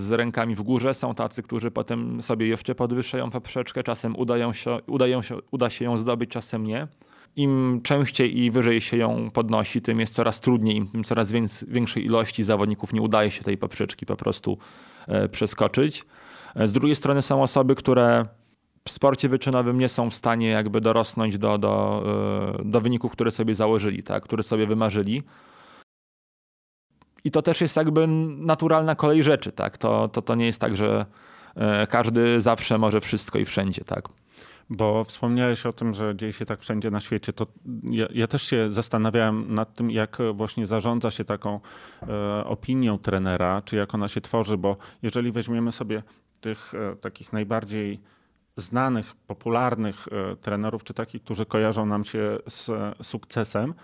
[0.00, 0.94] z, rękami w górze.
[0.94, 3.82] Są tacy, którzy potem sobie jeszcze podwyższają poprzeczkę.
[3.82, 6.88] Czasem udają się, udają się, uda się ją zdobyć, czasem nie.
[7.36, 11.32] Im częściej i wyżej się ją podnosi, tym jest coraz trudniej, im coraz
[11.68, 14.58] większej ilości zawodników nie udaje się tej poprzeczki po prostu
[15.08, 16.04] e, przeskoczyć.
[16.54, 18.26] E, z drugiej strony są osoby, które
[18.84, 22.04] w sporcie wyczynowym nie są w stanie jakby dorosnąć do, do,
[22.58, 24.22] e, do wyników, które sobie założyli, tak?
[24.22, 25.22] które sobie wymarzyli.
[27.24, 28.06] I to też jest jakby
[28.38, 29.78] naturalna kolej rzeczy, tak?
[29.78, 31.06] To, to, to nie jest tak, że
[31.54, 34.08] e, każdy zawsze może wszystko i wszędzie, tak?
[34.70, 37.32] Bo wspomniałeś o tym, że dzieje się tak wszędzie na świecie.
[37.32, 37.46] To
[37.82, 41.60] ja, ja też się zastanawiałem nad tym, jak właśnie zarządza się taką
[42.02, 46.02] e, opinią trenera, czy jak ona się tworzy, bo jeżeli weźmiemy sobie
[46.40, 48.00] tych e, takich najbardziej
[48.56, 52.70] znanych, popularnych e, trenerów, czy takich, którzy kojarzą nam się z
[53.06, 53.74] sukcesem,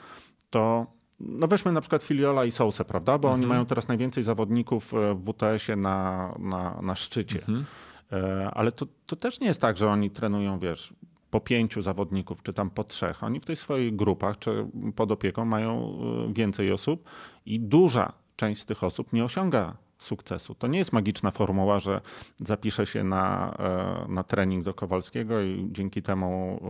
[0.50, 0.86] to
[1.28, 3.18] no weźmy na przykład Filiola i Sousę, prawda?
[3.18, 3.40] Bo mhm.
[3.40, 7.38] oni mają teraz najwięcej zawodników e, w WTS-ie na, na, na szczycie.
[7.38, 7.64] Mhm.
[8.12, 10.94] E, ale to, to też nie jest tak, że oni trenują, wiesz,
[11.30, 13.24] po pięciu zawodników, czy tam po trzech.
[13.24, 14.66] Oni w tej swojej grupach, czy
[14.96, 15.98] pod opieką mają
[16.28, 17.08] e, więcej osób
[17.46, 20.54] i duża część z tych osób nie osiąga sukcesu.
[20.54, 22.00] To nie jest magiczna formuła, że
[22.40, 26.60] zapiszę się na, e, na trening do Kowalskiego i dzięki temu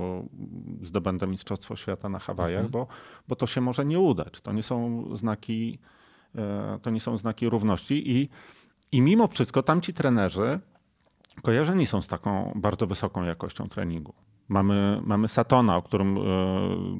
[0.80, 2.70] e, zdobędę Mistrzostwo Świata na Hawajach, mhm.
[2.70, 2.86] bo,
[3.28, 4.40] bo to się może nie udać.
[4.40, 5.78] To nie są znaki,
[6.34, 8.28] e, to nie są znaki równości i,
[8.92, 10.60] i mimo wszystko tamci trenerzy
[11.42, 14.14] kojarzeni są z taką bardzo wysoką jakością treningu.
[14.48, 16.20] Mamy, mamy Satona, o którym e,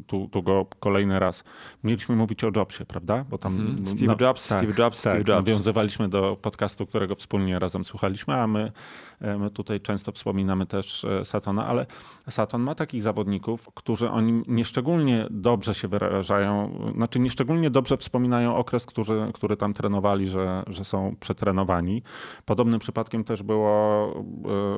[0.07, 1.45] tu, tu go kolejny raz
[1.85, 3.25] mieliśmy mówić o Jobsie, prawda?
[3.31, 3.87] Bo tam, hmm.
[3.87, 5.47] Steve no, Jobs, tak, Steve Jobs, tak, Steve Jobs.
[5.47, 8.73] Nawiązywaliśmy do podcastu, którego wspólnie razem słuchaliśmy, a my,
[9.21, 11.87] e, my tutaj często wspominamy też e, Satona, ale
[12.31, 18.87] Saton ma takich zawodników, którzy oni nieszczególnie dobrze się wyrażają, znaczy nieszczególnie dobrze wspominają okres,
[18.87, 22.03] który, który tam trenowali, że, że są przetrenowani.
[22.45, 24.15] Podobnym przypadkiem też było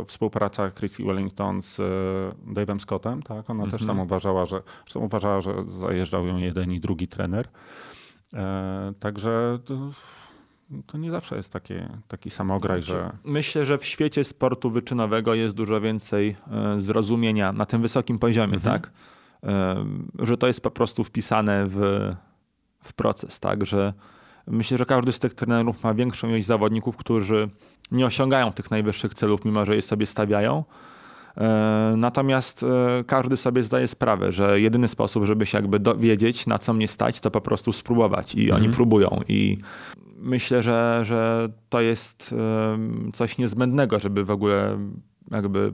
[0.06, 1.80] współpraca Chrissy Wellington z
[2.57, 3.50] Dave'em Scottem, tak?
[3.50, 4.07] Ona też tam mhm.
[4.07, 7.48] uważała, że, zresztą uważała, że zajeżdżał ją jeden i drugi trener.
[8.34, 9.90] E, także to,
[10.86, 13.16] to, nie zawsze jest takie, taki samograj, znaczy, że...
[13.24, 18.54] Myślę, że w świecie sportu wyczynowego jest dużo więcej e, zrozumienia na tym wysokim poziomie,
[18.54, 18.80] mhm.
[18.80, 18.90] tak?
[19.42, 19.84] E,
[20.18, 21.78] że to jest po prostu wpisane w,
[22.82, 23.66] w proces, tak?
[23.66, 23.92] Że
[24.46, 27.48] myślę, że każdy z tych trenerów ma większą ilość zawodników, którzy
[27.90, 30.64] nie osiągają tych najwyższych celów, mimo że je sobie stawiają,
[31.97, 36.72] natomiast e, każdy sobie zdaje sprawę, że jedyny sposób, żeby się jakby dowiedzieć, na co
[36.72, 38.34] mnie stać, to po prostu spróbować.
[38.34, 38.62] I mhm.
[38.62, 39.20] oni próbują.
[39.28, 39.59] I
[40.18, 42.34] myślę, że, że to jest
[43.12, 44.78] coś niezbędnego, żeby w ogóle
[45.30, 45.72] jakby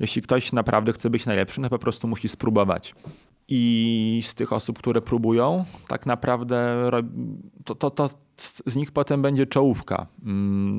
[0.00, 2.94] jeśli ktoś naprawdę chce być najlepszy, no po prostu musi spróbować.
[3.48, 6.90] I z tych osób, które próbują, tak naprawdę
[7.64, 8.10] to, to, to
[8.66, 10.06] z nich potem będzie czołówka.
[10.24, 10.78] Mm.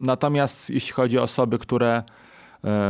[0.00, 2.02] Natomiast jeśli chodzi o osoby, które E,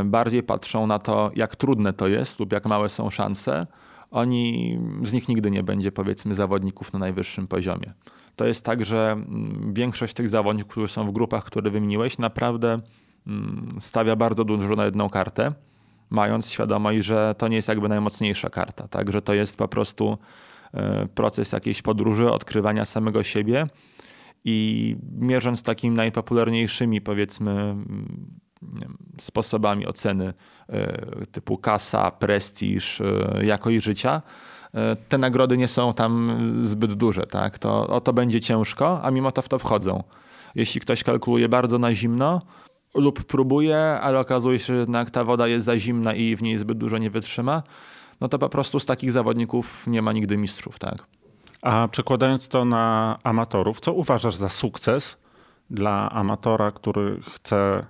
[0.04, 3.66] bardziej patrzą na to, jak trudne to jest lub jak małe są szanse,
[4.10, 7.92] oni, z nich nigdy nie będzie powiedzmy zawodników na najwyższym poziomie.
[8.36, 12.78] To jest tak, że mm, większość tych zawodników, którzy są w grupach, które wymieniłeś, naprawdę
[13.26, 15.52] mm, stawia bardzo dużo na jedną kartę,
[16.10, 19.12] mając świadomość, że to nie jest jakby najmocniejsza karta, tak?
[19.12, 20.18] że to jest po prostu
[20.74, 23.66] e, proces jakiejś podróży, odkrywania samego siebie
[24.44, 28.39] i mierząc takimi najpopularniejszymi powiedzmy mm,
[29.18, 30.34] sposobami oceny
[30.68, 34.22] e, typu kasa, prestiż, e, jakość życia,
[34.74, 37.26] e, te nagrody nie są tam zbyt duże.
[37.26, 37.58] Tak?
[37.58, 40.02] To, o to będzie ciężko, a mimo to w to wchodzą.
[40.54, 42.42] Jeśli ktoś kalkuluje bardzo na zimno
[42.94, 46.58] lub próbuje, ale okazuje się, że jednak ta woda jest za zimna i w niej
[46.58, 47.62] zbyt dużo nie wytrzyma,
[48.20, 50.78] no to po prostu z takich zawodników nie ma nigdy mistrzów.
[50.78, 51.06] Tak?
[51.62, 55.18] A przekładając to na amatorów, co uważasz za sukces
[55.70, 57.86] dla amatora, który chce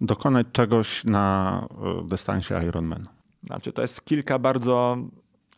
[0.00, 1.68] dokonać czegoś na
[2.02, 3.02] e, dystansie Ironman?
[3.44, 4.98] Znaczy, to jest kilka bardzo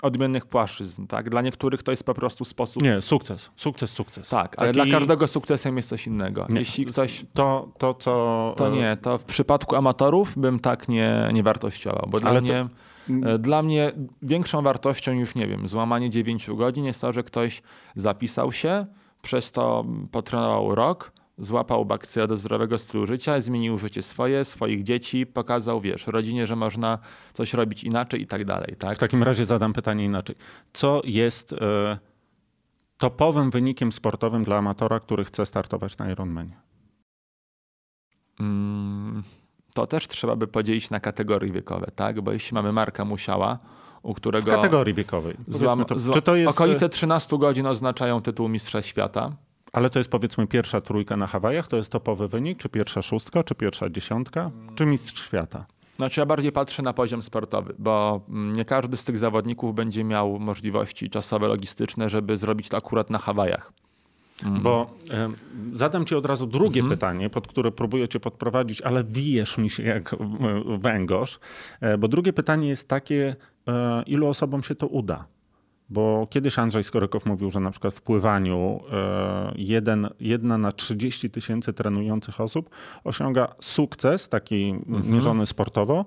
[0.03, 1.07] odmiennych płaszczyzn.
[1.07, 1.31] Tak?
[1.31, 2.83] Dla niektórych to jest po prostu sposób.
[2.83, 4.29] Nie, sukces, sukces, sukces.
[4.29, 4.91] Tak, ale Taki...
[4.91, 6.47] dla każdego sukcesem jest coś innego.
[6.49, 7.25] Nie, Jeśli ktoś.
[7.35, 8.55] To, to co.
[8.57, 12.69] To nie, to w przypadku amatorów bym tak nie, nie wartościował, bo dla mnie.
[13.09, 13.29] To...
[13.35, 17.63] E, dla mnie większą wartością już nie wiem, złamanie 9 godzin jest to, że ktoś
[17.97, 18.87] zapisał się,
[19.23, 25.27] przez to potrenował rok, złapał bakcję do zdrowego stylu życia, zmienił życie swoje, swoich dzieci,
[25.27, 26.99] pokazał, wiesz, rodzinie, że można
[27.33, 28.77] coś robić inaczej i tak dalej.
[28.79, 28.97] Tak?
[28.97, 30.37] W takim razie zadam pytanie inaczej.
[30.73, 31.99] Co jest e,
[32.99, 36.57] topowym wynikiem sportowym dla amatora, który chce startować na Ironmanie?
[38.41, 39.23] Mm,
[39.75, 42.21] to też trzeba by podzielić na kategorie wiekowe, tak?
[42.21, 43.59] Bo jeśli mamy Marka Musiała,
[44.03, 44.53] u którego...
[44.53, 45.37] W kategorii wiekowej.
[45.49, 46.51] Złam, to, czy to jest...
[46.51, 49.33] Okolice 13 godzin oznaczają tytuł Mistrza Świata.
[49.79, 53.43] Ale to jest powiedzmy pierwsza trójka na Hawajach, to jest topowy wynik, czy pierwsza szóstka,
[53.43, 55.67] czy pierwsza dziesiątka, czy mistrz świata?
[55.97, 60.05] Znaczy ja bardziej patrzę na poziom sportowy, bo mm, nie każdy z tych zawodników będzie
[60.05, 63.73] miał możliwości czasowe, logistyczne, żeby zrobić to akurat na Hawajach.
[64.45, 64.63] Mhm.
[64.63, 65.31] Bo e,
[65.73, 66.99] zadam ci od razu drugie mhm.
[66.99, 70.17] pytanie, pod które próbuję cię podprowadzić, ale wijesz mi się jak
[70.79, 71.39] węgorz.
[71.81, 73.37] E, bo drugie pytanie jest takie,
[73.69, 75.25] e, ilu osobom się to uda?
[75.91, 81.31] Bo kiedyś Andrzej Skorykow mówił, że na przykład w pływaniu e, jeden, jedna na 30
[81.31, 82.71] tysięcy trenujących osób
[83.05, 85.13] osiąga sukces, taki mhm.
[85.13, 86.05] mierzony sportowo,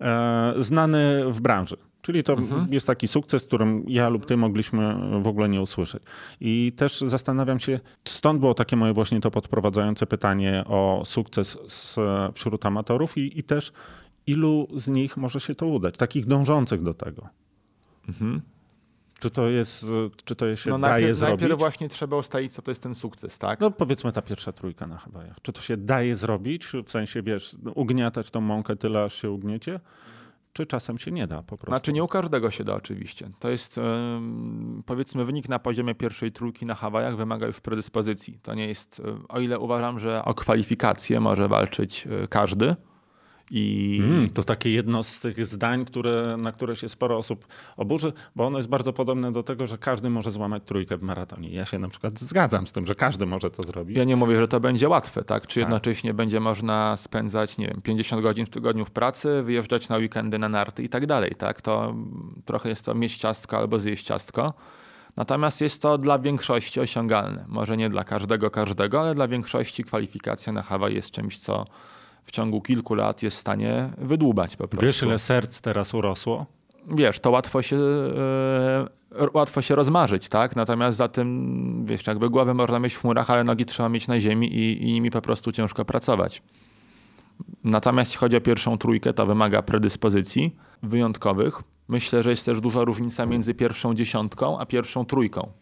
[0.00, 1.76] e, znany w branży.
[2.02, 2.72] Czyli to mhm.
[2.72, 6.02] jest taki sukces, którym ja lub ty mogliśmy w ogóle nie usłyszeć.
[6.40, 11.96] I też zastanawiam się, stąd było takie moje właśnie to podprowadzające pytanie o sukces z,
[12.34, 13.72] wśród amatorów i, i też
[14.26, 17.28] ilu z nich może się to udać, takich dążących do tego.
[18.08, 18.40] Mhm.
[19.18, 19.86] Czy to jest,
[20.24, 21.40] czy to się no, daje najpierw, zrobić?
[21.40, 23.60] Najpierw właśnie trzeba ustalić, co to jest ten sukces, tak?
[23.60, 25.36] No powiedzmy ta pierwsza trójka na Hawajach.
[25.42, 26.66] Czy to się daje zrobić?
[26.84, 29.80] W sensie, wiesz, ugniatać tą mąkę tyle, aż się ugniecie?
[30.52, 31.70] Czy czasem się nie da po prostu?
[31.70, 33.30] Znaczy nie u każdego się da oczywiście.
[33.38, 33.80] To jest
[34.86, 38.38] powiedzmy wynik na poziomie pierwszej trójki na Hawajach wymaga już predyspozycji.
[38.42, 42.76] To nie jest, o ile uważam, że o kwalifikację może walczyć e, każdy,
[43.50, 43.98] i...
[44.04, 47.46] Mm, to takie jedno z tych zdań, które, na które się sporo osób
[47.76, 51.50] oburzy, bo ono jest bardzo podobne do tego, że każdy może złamać trójkę w maratonie.
[51.50, 53.96] Ja się na przykład zgadzam z tym, że każdy może to zrobić.
[53.96, 55.46] Ja nie mówię, że to będzie łatwe, tak?
[55.46, 55.60] Czy tak.
[55.60, 60.38] jednocześnie będzie można spędzać, nie wiem, 50 godzin w tygodniu w pracy, wyjeżdżać na weekendy
[60.38, 61.62] na narty i tak dalej, tak?
[61.62, 61.94] To
[62.44, 64.54] trochę jest to mieć ciastko albo zjeść ciastko.
[65.16, 67.44] Natomiast jest to dla większości osiągalne.
[67.48, 71.66] Może nie dla każdego, każdego, ale dla większości kwalifikacja na Hawaii jest czymś, co
[72.28, 74.86] w ciągu kilku lat jest w stanie wydłubać po prostu.
[74.86, 76.46] Wiesz, ile serc teraz urosło?
[76.96, 80.56] Wiesz, to łatwo się, yy, łatwo się rozmarzyć, tak?
[80.56, 84.20] Natomiast za tym, wiesz, jakby głowę można mieć w chmurach, ale nogi trzeba mieć na
[84.20, 86.42] ziemi i, i nimi po prostu ciężko pracować.
[87.64, 91.62] Natomiast jeśli chodzi o pierwszą trójkę, to wymaga predyspozycji wyjątkowych.
[91.88, 95.52] Myślę, że jest też duża różnica między pierwszą dziesiątką a pierwszą trójką.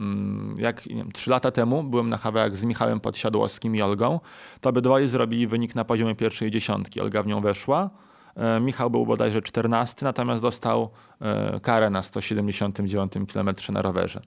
[0.00, 4.20] Mm, jak nie wiem, 3 lata temu byłem na Hawajach z Michałem Podsiadłowskim i Olgą,
[4.60, 7.00] to obydwoje zrobili wynik na poziomie pierwszej dziesiątki.
[7.00, 7.90] Olga w nią weszła.
[8.36, 10.90] E, Michał był bodajże 14, natomiast dostał
[11.20, 14.20] e, karę na 179 km na rowerze.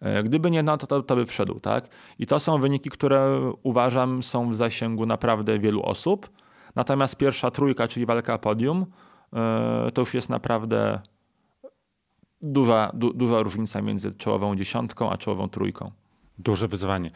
[0.00, 1.88] E, gdyby nie, no to, to, to by wszedł, tak?
[2.18, 6.30] I to są wyniki, które uważam są w zasięgu naprawdę wielu osób.
[6.74, 8.86] Natomiast pierwsza trójka, czyli walka podium,
[9.94, 11.00] to już jest naprawdę
[12.42, 15.90] duża, du, duża różnica między czołową dziesiątką a czołową trójką.
[16.38, 17.10] Duże wyzwanie.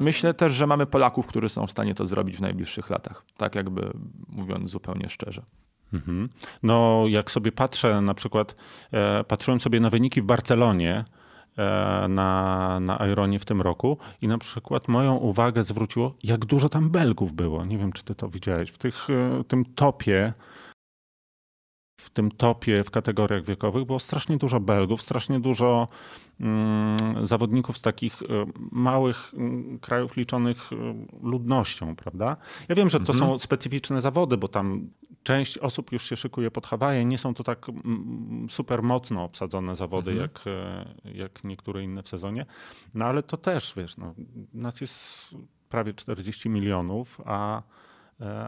[0.00, 3.24] Myślę też, że mamy Polaków, którzy są w stanie to zrobić w najbliższych latach.
[3.36, 3.92] Tak jakby
[4.28, 5.42] mówiąc zupełnie szczerze.
[5.92, 6.28] Mhm.
[6.62, 8.54] No, jak sobie patrzę, na przykład
[8.92, 11.04] e, patrzyłem sobie na wyniki w Barcelonie
[11.58, 16.68] e, na, na Ironie w tym roku i na przykład moją uwagę zwróciło, jak dużo
[16.68, 17.64] tam Belgów było.
[17.64, 18.70] Nie wiem, czy ty to widziałeś.
[18.70, 20.32] W tych, e, tym topie
[22.00, 25.88] w tym topie w kategoriach wiekowych było strasznie dużo Belgów, strasznie dużo
[26.40, 28.26] mm, zawodników z takich y,
[28.72, 29.34] małych
[29.74, 30.76] y, krajów liczonych y,
[31.22, 32.36] ludnością, prawda?
[32.68, 33.18] Ja wiem, że to mhm.
[33.18, 34.90] są specyficzne zawody, bo tam
[35.22, 37.04] część osób już się szykuje pod Hawaje.
[37.04, 40.30] Nie są to tak mm, super mocno obsadzone zawody, mhm.
[40.30, 40.44] jak,
[41.16, 42.46] jak niektóre inne w sezonie.
[42.94, 44.14] No ale to też, wiesz, no,
[44.54, 45.30] nas jest
[45.68, 47.62] prawie 40 milionów, a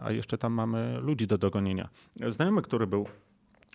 [0.03, 1.89] a jeszcze tam mamy ludzi do dogonienia.
[2.27, 3.07] Znajomy, który był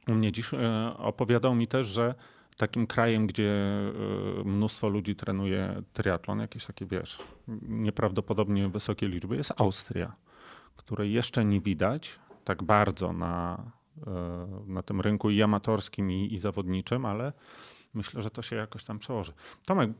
[0.09, 0.59] u mnie dziś e,
[0.99, 2.15] opowiadał mi też, że
[2.57, 7.19] takim krajem, gdzie e, mnóstwo ludzi trenuje triatlon, jakieś takie, wiesz,
[7.63, 10.13] nieprawdopodobnie wysokie liczby, jest Austria,
[10.77, 13.63] której jeszcze nie widać tak bardzo na,
[14.07, 14.11] e,
[14.67, 17.33] na tym rynku i amatorskim, i, i zawodniczym, ale
[17.95, 19.33] myślę, że to się jakoś tam przełoży.
[19.67, 19.91] Tomek,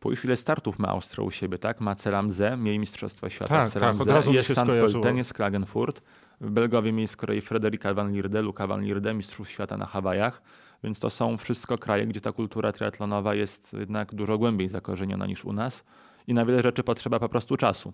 [0.00, 1.80] Spójrz, ile startów ma Austria u siebie, tak?
[1.80, 4.58] Ma Ceramze, mieli Mistrzostwa Świata tak, w Ceramze, tak, od razu jest St.
[4.58, 6.02] Pölten, jest Klagenfurt.
[6.40, 10.42] Belgowie mieli z kolei Frederika van Lierde, Luka van Lierde, mistrzów świata na Hawajach.
[10.84, 15.44] Więc to są wszystko kraje, gdzie ta kultura triatlonowa jest jednak dużo głębiej zakorzeniona niż
[15.44, 15.84] u nas
[16.26, 17.92] i na wiele rzeczy potrzeba po prostu czasu.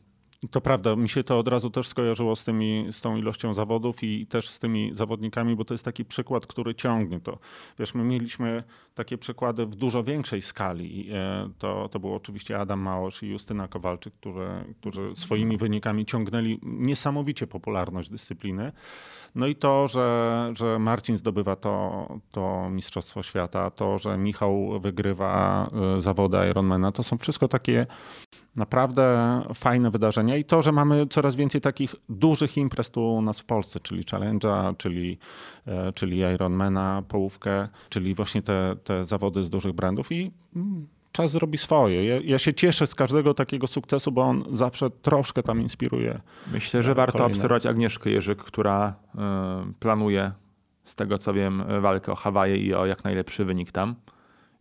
[0.51, 4.03] To prawda, mi się to od razu też skojarzyło z, tymi, z tą ilością zawodów
[4.03, 7.39] i też z tymi zawodnikami, bo to jest taki przykład, który ciągnie to.
[7.79, 11.09] Wiesz, my mieliśmy takie przykłady w dużo większej skali.
[11.13, 14.49] E, to, to był oczywiście Adam Małosz i Justyna Kowalczyk, którzy,
[14.81, 18.73] którzy swoimi wynikami ciągnęli niesamowicie popularność dyscypliny.
[19.35, 25.69] No i to, że, że Marcin zdobywa to, to Mistrzostwo Świata, to, że Michał wygrywa
[25.97, 27.87] e, zawody Ironmana, to są wszystko takie
[28.57, 33.41] naprawdę fajne wydarzenia i to, że mamy coraz więcej takich dużych imprez tu u nas
[33.41, 35.19] w Polsce, czyli Challenge'a, czyli,
[35.67, 41.31] e, czyli Ironmana, połówkę, czyli właśnie te, te zawody z dużych brandów i mm, czas
[41.31, 42.05] zrobi swoje.
[42.05, 46.21] Ja, ja, się cieszę z każdego takiego sukcesu, bo on zawsze troszkę tam inspiruje.
[46.53, 47.35] Myślę, że warto kolejne.
[47.35, 49.19] obserwować Agnieszkę Jerzyk, która y,
[49.81, 50.33] planuje,
[50.85, 53.95] z tego co wiem, walkę o Hawaje i o jak najlepszy wynik tam.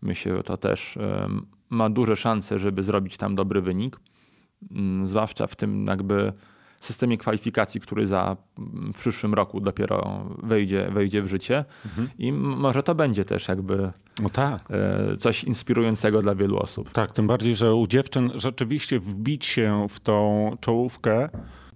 [0.01, 0.97] Myślę, że to też
[1.75, 3.99] ma duże szanse, żeby zrobić tam dobry wynik,
[4.71, 6.33] mm, zwłaszcza w tym jakby
[6.79, 12.09] systemie kwalifikacji, który za mm, w przyszłym roku dopiero wejdzie, wejdzie w życie mhm.
[12.17, 14.61] i może to będzie też jakby no tak.
[14.69, 16.91] E, coś inspirującego dla wielu osób.
[16.91, 21.29] Tak, tym bardziej, że u dziewczyn rzeczywiście wbić się w tą czołówkę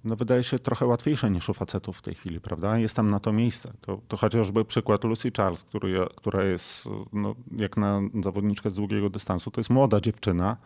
[0.04, 2.78] no wydaje się trochę łatwiejsze niż u facetów w tej chwili, prawda?
[2.78, 3.74] Jest tam na to miejsce.
[3.82, 9.10] To, to chociażby przykład Lucy Charles, który, która jest no, jak na zawodniczkę z długiego
[9.10, 10.58] dystansu, to jest młoda dziewczyna,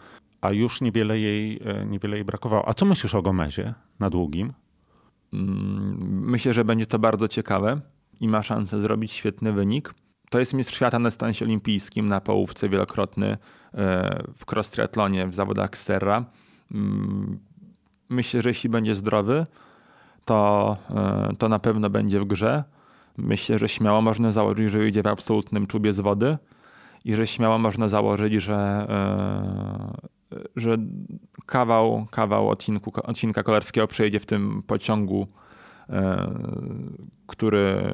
[0.42, 2.68] a już niewiele jej, e, niewiele jej brakowało.
[2.68, 4.54] A co myślisz o Gomezie na długim?
[5.34, 7.82] Mm, myślę, że będzie to bardzo ciekawe
[8.20, 9.94] i ma szansę zrobić świetny wynik.
[10.30, 13.38] To jest mistrz świata na dystansie olimpijskim, na połówce wielokrotny e,
[14.36, 14.76] w cross
[15.28, 16.26] w zawodach Serra.
[18.14, 19.46] Myślę, że jeśli będzie zdrowy,
[20.26, 22.64] to, e, to na pewno będzie w grze.
[23.18, 26.38] Myślę, że śmiało można założyć, że idzie w absolutnym czubie z wody
[27.06, 28.88] i że śmiało można założyć, że,
[30.56, 30.78] że
[31.46, 35.28] kawał, kawał odcinku, odcinka kolarskiego przejdzie w tym pociągu,
[35.90, 36.32] e,
[37.28, 37.94] który,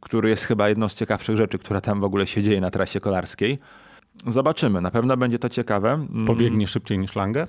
[0.00, 3.00] który jest chyba jedną z ciekawszych rzeczy, która tam w ogóle się dzieje na trasie
[3.00, 3.58] kolarskiej.
[4.26, 5.92] Zobaczymy, na pewno będzie to ciekawe.
[5.92, 6.26] Mm.
[6.26, 7.46] Pobiegnie szybciej niż Lange?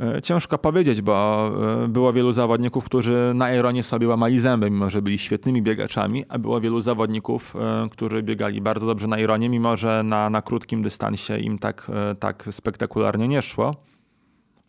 [0.00, 1.50] E, ciężko powiedzieć, bo
[1.84, 6.24] e, było wielu zawodników, którzy na Ironie sobie łamali zęby, mimo że byli świetnymi biegaczami,
[6.28, 7.54] a było wielu zawodników,
[7.90, 11.90] którzy biegali bardzo dobrze na Ironie, mimo że na, na krótkim dystansie im tak,
[12.20, 13.74] tak spektakularnie nie szło.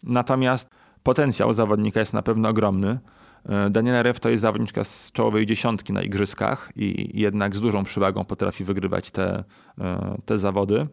[0.03, 0.69] Natomiast
[1.03, 2.99] potencjał zawodnika jest na pewno ogromny.
[3.45, 7.83] E, Daniela Rew to jest zawodniczka z czołowej dziesiątki na igrzyskach i jednak z dużą
[7.83, 9.43] przewagą potrafi wygrywać te,
[9.81, 10.87] e, te zawody.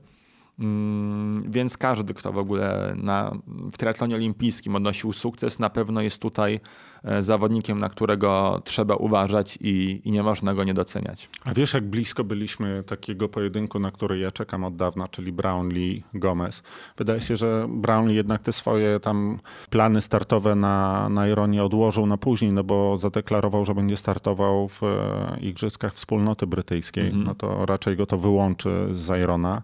[0.59, 3.33] Mm, więc każdy, kto w ogóle na,
[3.73, 6.61] w triatlonie olimpijskim odnosił sukces, na pewno jest tutaj
[7.05, 11.29] e, zawodnikiem, na którego trzeba uważać i, i, nie można go nie doceniać.
[11.45, 16.03] A wiesz, jak blisko byliśmy takiego pojedynku, na który ja czekam od dawna, czyli Brownlee
[16.15, 16.63] Gomez.
[16.97, 19.39] Wydaje się, że Brownlee jednak te swoje tam
[19.71, 24.83] plany startowe na, na Ironie odłożył na później, no bo zadeklarował, że będzie startował w
[24.83, 27.07] e, Igrzyskach Wspólnoty Brytyjskiej.
[27.07, 27.25] Mhm.
[27.25, 29.63] No to raczej go to wyłączy z Irona.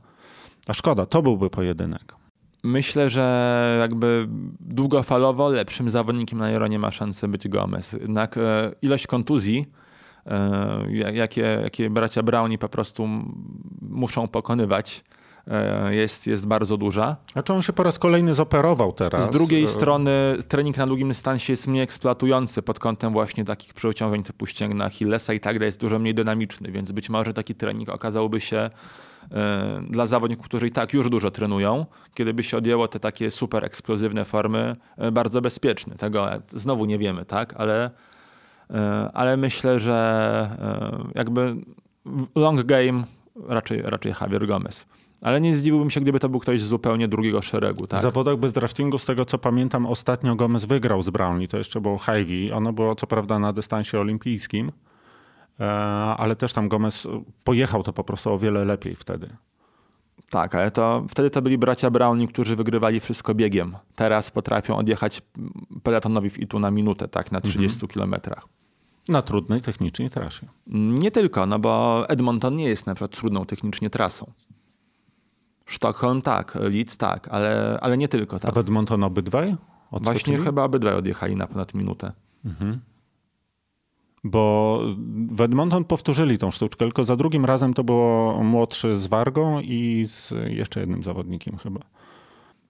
[0.67, 2.15] A szkoda, to byłby pojedynek.
[2.65, 4.29] Myślę, że jakby
[4.61, 7.93] długofalowo lepszym zawodnikiem na Ironie ma szansę być Gomez.
[7.93, 9.67] Jednak e, ilość kontuzji,
[10.27, 13.09] e, jakie, jakie bracia Browni po prostu
[13.83, 15.05] muszą pokonywać,
[15.47, 17.17] e, jest, jest bardzo duża.
[17.35, 19.25] A czy on się po raz kolejny zoperował teraz?
[19.25, 24.23] Z drugiej strony trening na długim dystansie jest mniej eksploatujący pod kątem właśnie takich przeciążeń
[24.23, 27.89] typu ścięgna Achillesa i tak dalej, jest dużo mniej dynamiczny, więc być może taki trening
[27.89, 28.71] okazałby się
[29.91, 33.65] dla zawodników, którzy i tak już dużo trenują, kiedy by się odjęło te takie super
[33.65, 35.95] eksplozywne formy, e, bardzo bezpieczne.
[35.95, 37.55] Tego znowu nie wiemy, tak?
[37.57, 37.91] Ale,
[38.71, 41.57] e, ale myślę, że jakby
[42.35, 43.05] long game
[43.49, 44.87] raczej, raczej Javier Gomez.
[45.23, 47.87] Ale nie zdziwiłbym się, gdyby to był ktoś z zupełnie drugiego szeregu.
[47.87, 47.99] Tak?
[47.99, 51.49] W zawodach bez draftingu, z tego co pamiętam, ostatnio Gomez wygrał z Brownlee.
[51.49, 52.53] To jeszcze było Hy-Vee.
[52.53, 54.73] Ono było co prawda na dystansie olimpijskim.
[55.63, 55.67] E,
[56.17, 57.09] ale też tam Gomez
[57.45, 59.29] pojechał to po prostu o wiele lepiej wtedy.
[60.31, 63.77] Tak, ale to wtedy to byli bracia Browni, którzy wygrywali wszystko biegiem.
[63.95, 65.23] Teraz potrafią odjechać
[65.83, 67.89] peletonowi w Itu na minutę, tak, na 30 mhm.
[67.93, 68.49] kilometrach.
[69.09, 70.47] Na trudnej technicznie trasie.
[70.67, 74.33] Nie tylko, no bo Edmonton nie jest na przykład trudną technicznie trasą.
[75.67, 78.39] Sztokholm tak, Leeds tak, ale, ale nie tylko.
[78.39, 78.51] Tak.
[78.51, 79.57] A w Edmonton obydwaj?
[79.91, 80.03] Odskoczyli?
[80.03, 82.13] Właśnie chyba obydwaj odjechali na ponad minutę.
[82.45, 82.81] Mhm
[84.25, 84.81] bo
[85.31, 90.05] w Edmonton powtórzyli tą sztuczkę, tylko za drugim razem to było młodszy z Wargą i
[90.09, 91.81] z jeszcze jednym zawodnikiem chyba.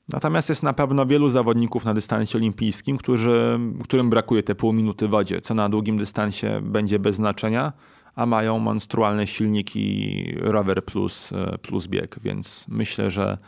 [0.09, 5.09] Natomiast jest na pewno wielu zawodników na dystansie olimpijskim, którzy, którym brakuje te pół minuty
[5.09, 7.73] wodzie, co na długim dystansie będzie bez znaczenia,
[8.15, 11.31] a mają monstrualne silniki rower plus,
[11.63, 13.39] plus bieg, więc myślę, że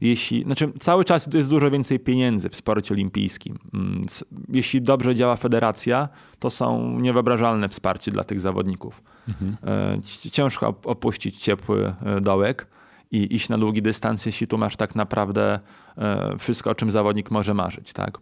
[0.00, 3.58] jeśli, znaczy cały czas jest dużo więcej pieniędzy w sporcie olimpijskim.
[3.74, 4.04] Mm,
[4.48, 9.02] jeśli dobrze działa federacja, to są niewyobrażalne wsparcie dla tych zawodników.
[9.28, 9.56] Mhm.
[9.66, 12.66] E, ciężko opuścić ciepły e, dołek
[13.10, 15.60] i iść na długi dystans, jeśli tu masz tak naprawdę
[15.98, 18.18] e, wszystko, o czym zawodnik może marzyć, tak?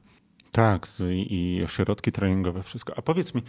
[0.52, 2.92] Tak, i, i środki treningowe, wszystko.
[2.96, 3.42] A powiedz mi,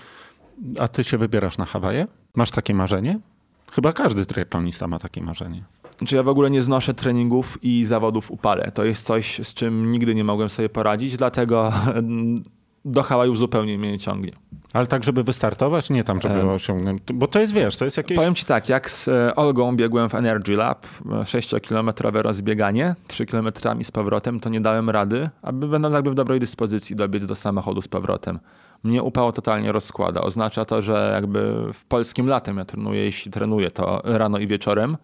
[0.80, 2.08] a ty się wybierasz na Hawaje?
[2.36, 3.20] Masz takie marzenie?
[3.72, 5.64] Chyba każdy triatlonista ma takie marzenie.
[5.98, 8.72] Znaczy ja w ogóle nie znoszę treningów i zawodów upale.
[8.72, 11.74] To jest coś, z czym nigdy nie mogłem sobie poradzić, dlatego
[12.86, 14.32] do Hawajów zupełnie mnie nie ciągnie.
[14.74, 15.90] Ale tak, żeby wystartować?
[15.90, 17.02] Nie tam, żeby osiągnąć.
[17.14, 18.18] Bo to jest, wiesz, to jest jakieś...
[18.18, 23.84] Powiem ci tak, jak z e, Olgą biegłem w Energy Lab, 6-kilometrowe rozbieganie, 3 kilometrami
[23.84, 27.82] z powrotem, to nie dałem rady, aby będąc jakby w dobrej dyspozycji dobiec do samochodu
[27.82, 28.40] z powrotem.
[28.84, 30.22] Mnie upał totalnie rozkłada.
[30.22, 34.98] Oznacza to, że jakby w polskim latem ja trenuję, jeśli trenuję, to rano i wieczorem.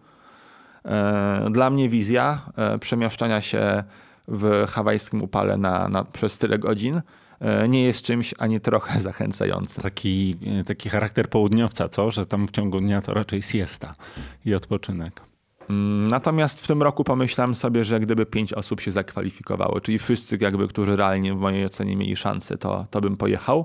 [0.84, 3.84] E, dla mnie wizja e, przemieszczania się
[4.28, 7.02] w hawajskim upale na, na, przez tyle godzin
[7.42, 9.82] E, nie jest czymś ani trochę zachęcającym.
[9.82, 12.10] Taki, taki charakter południowca, co?
[12.10, 13.94] Że tam w ciągu dnia to raczej siesta
[14.44, 15.20] i odpoczynek.
[15.70, 20.38] Mm, natomiast w tym roku pomyślałem sobie, że gdyby pięć osób się zakwalifikowało, czyli wszyscy,
[20.40, 23.64] jakby, którzy realnie w mojej ocenie mieli szansę, to, to bym pojechał.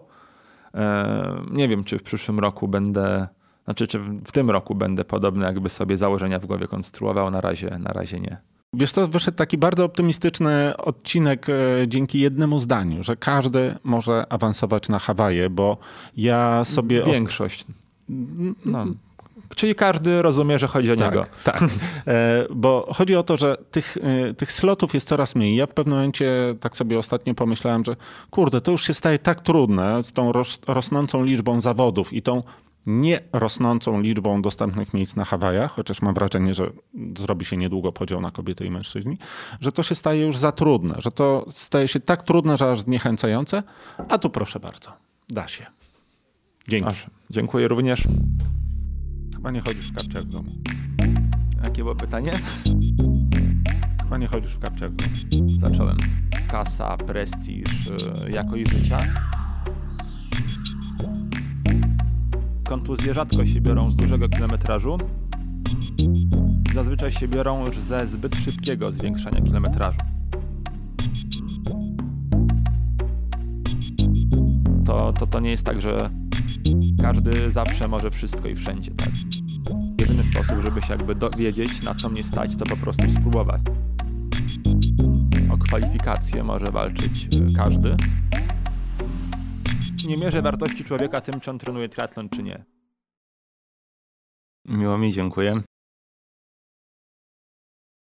[1.51, 3.27] Nie wiem, czy w przyszłym roku będę,
[3.67, 7.31] znaczy, czy w tym roku będę podobne jakby sobie założenia w głowie konstruował.
[7.31, 8.37] Na razie, na razie nie.
[8.73, 11.53] Wiesz, to wyszedł taki bardzo optymistyczny odcinek e,
[11.87, 15.77] dzięki jednemu zdaniu, że każdy może awansować na Hawaje, bo
[16.17, 17.03] ja sobie.
[17.03, 17.65] Większość.
[18.65, 18.85] No.
[19.55, 21.25] Czyli każdy rozumie, że chodzi o tak, niego.
[21.43, 21.63] Tak,
[22.07, 25.55] e, bo chodzi o to, że tych, e, tych slotów jest coraz mniej.
[25.55, 27.95] Ja w pewnym momencie tak sobie ostatnio pomyślałem, że
[28.29, 30.31] kurde, to już się staje tak trudne z tą
[30.67, 32.43] rosnącą liczbą zawodów i tą
[32.87, 36.71] nie rosnącą liczbą dostępnych miejsc na Hawajach, chociaż mam wrażenie, że
[37.17, 39.17] zrobi się niedługo podział na kobiety i mężczyźni,
[39.59, 42.81] że to się staje już za trudne, że to staje się tak trudne, że aż
[42.81, 43.63] zniechęcające,
[44.09, 44.93] a tu proszę bardzo,
[45.29, 45.65] da się.
[46.67, 46.89] Dzięki.
[46.89, 48.03] Aż, dziękuję również.
[49.35, 50.51] Chyba nie chodzisz w kapciach w domu.
[51.63, 52.31] Jakie było pytanie?
[54.03, 55.49] Chyba nie chodzisz w kapciach w domu.
[55.59, 55.97] Zacząłem.
[56.51, 57.87] Kasa, prestiż,
[58.25, 58.97] y, jakość życia.
[62.67, 64.97] Kontuzje rzadko się biorą z dużego kilometrażu.
[66.73, 69.99] Zazwyczaj się biorą już ze zbyt szybkiego zwiększania kilometrażu.
[74.85, 76.09] To, to, to nie jest tak, że
[77.01, 79.09] każdy zawsze może wszystko i wszędzie, tak?
[79.99, 83.61] Jedyny sposób, żeby się jakby dowiedzieć, na co mnie stać, to po prostu spróbować.
[85.49, 87.95] O kwalifikacje może walczyć y, każdy,
[90.07, 92.65] nie mierzę wartości człowieka tym, czy on trenuje triatlon, czy nie.
[94.65, 95.61] Miło mi, dziękuję.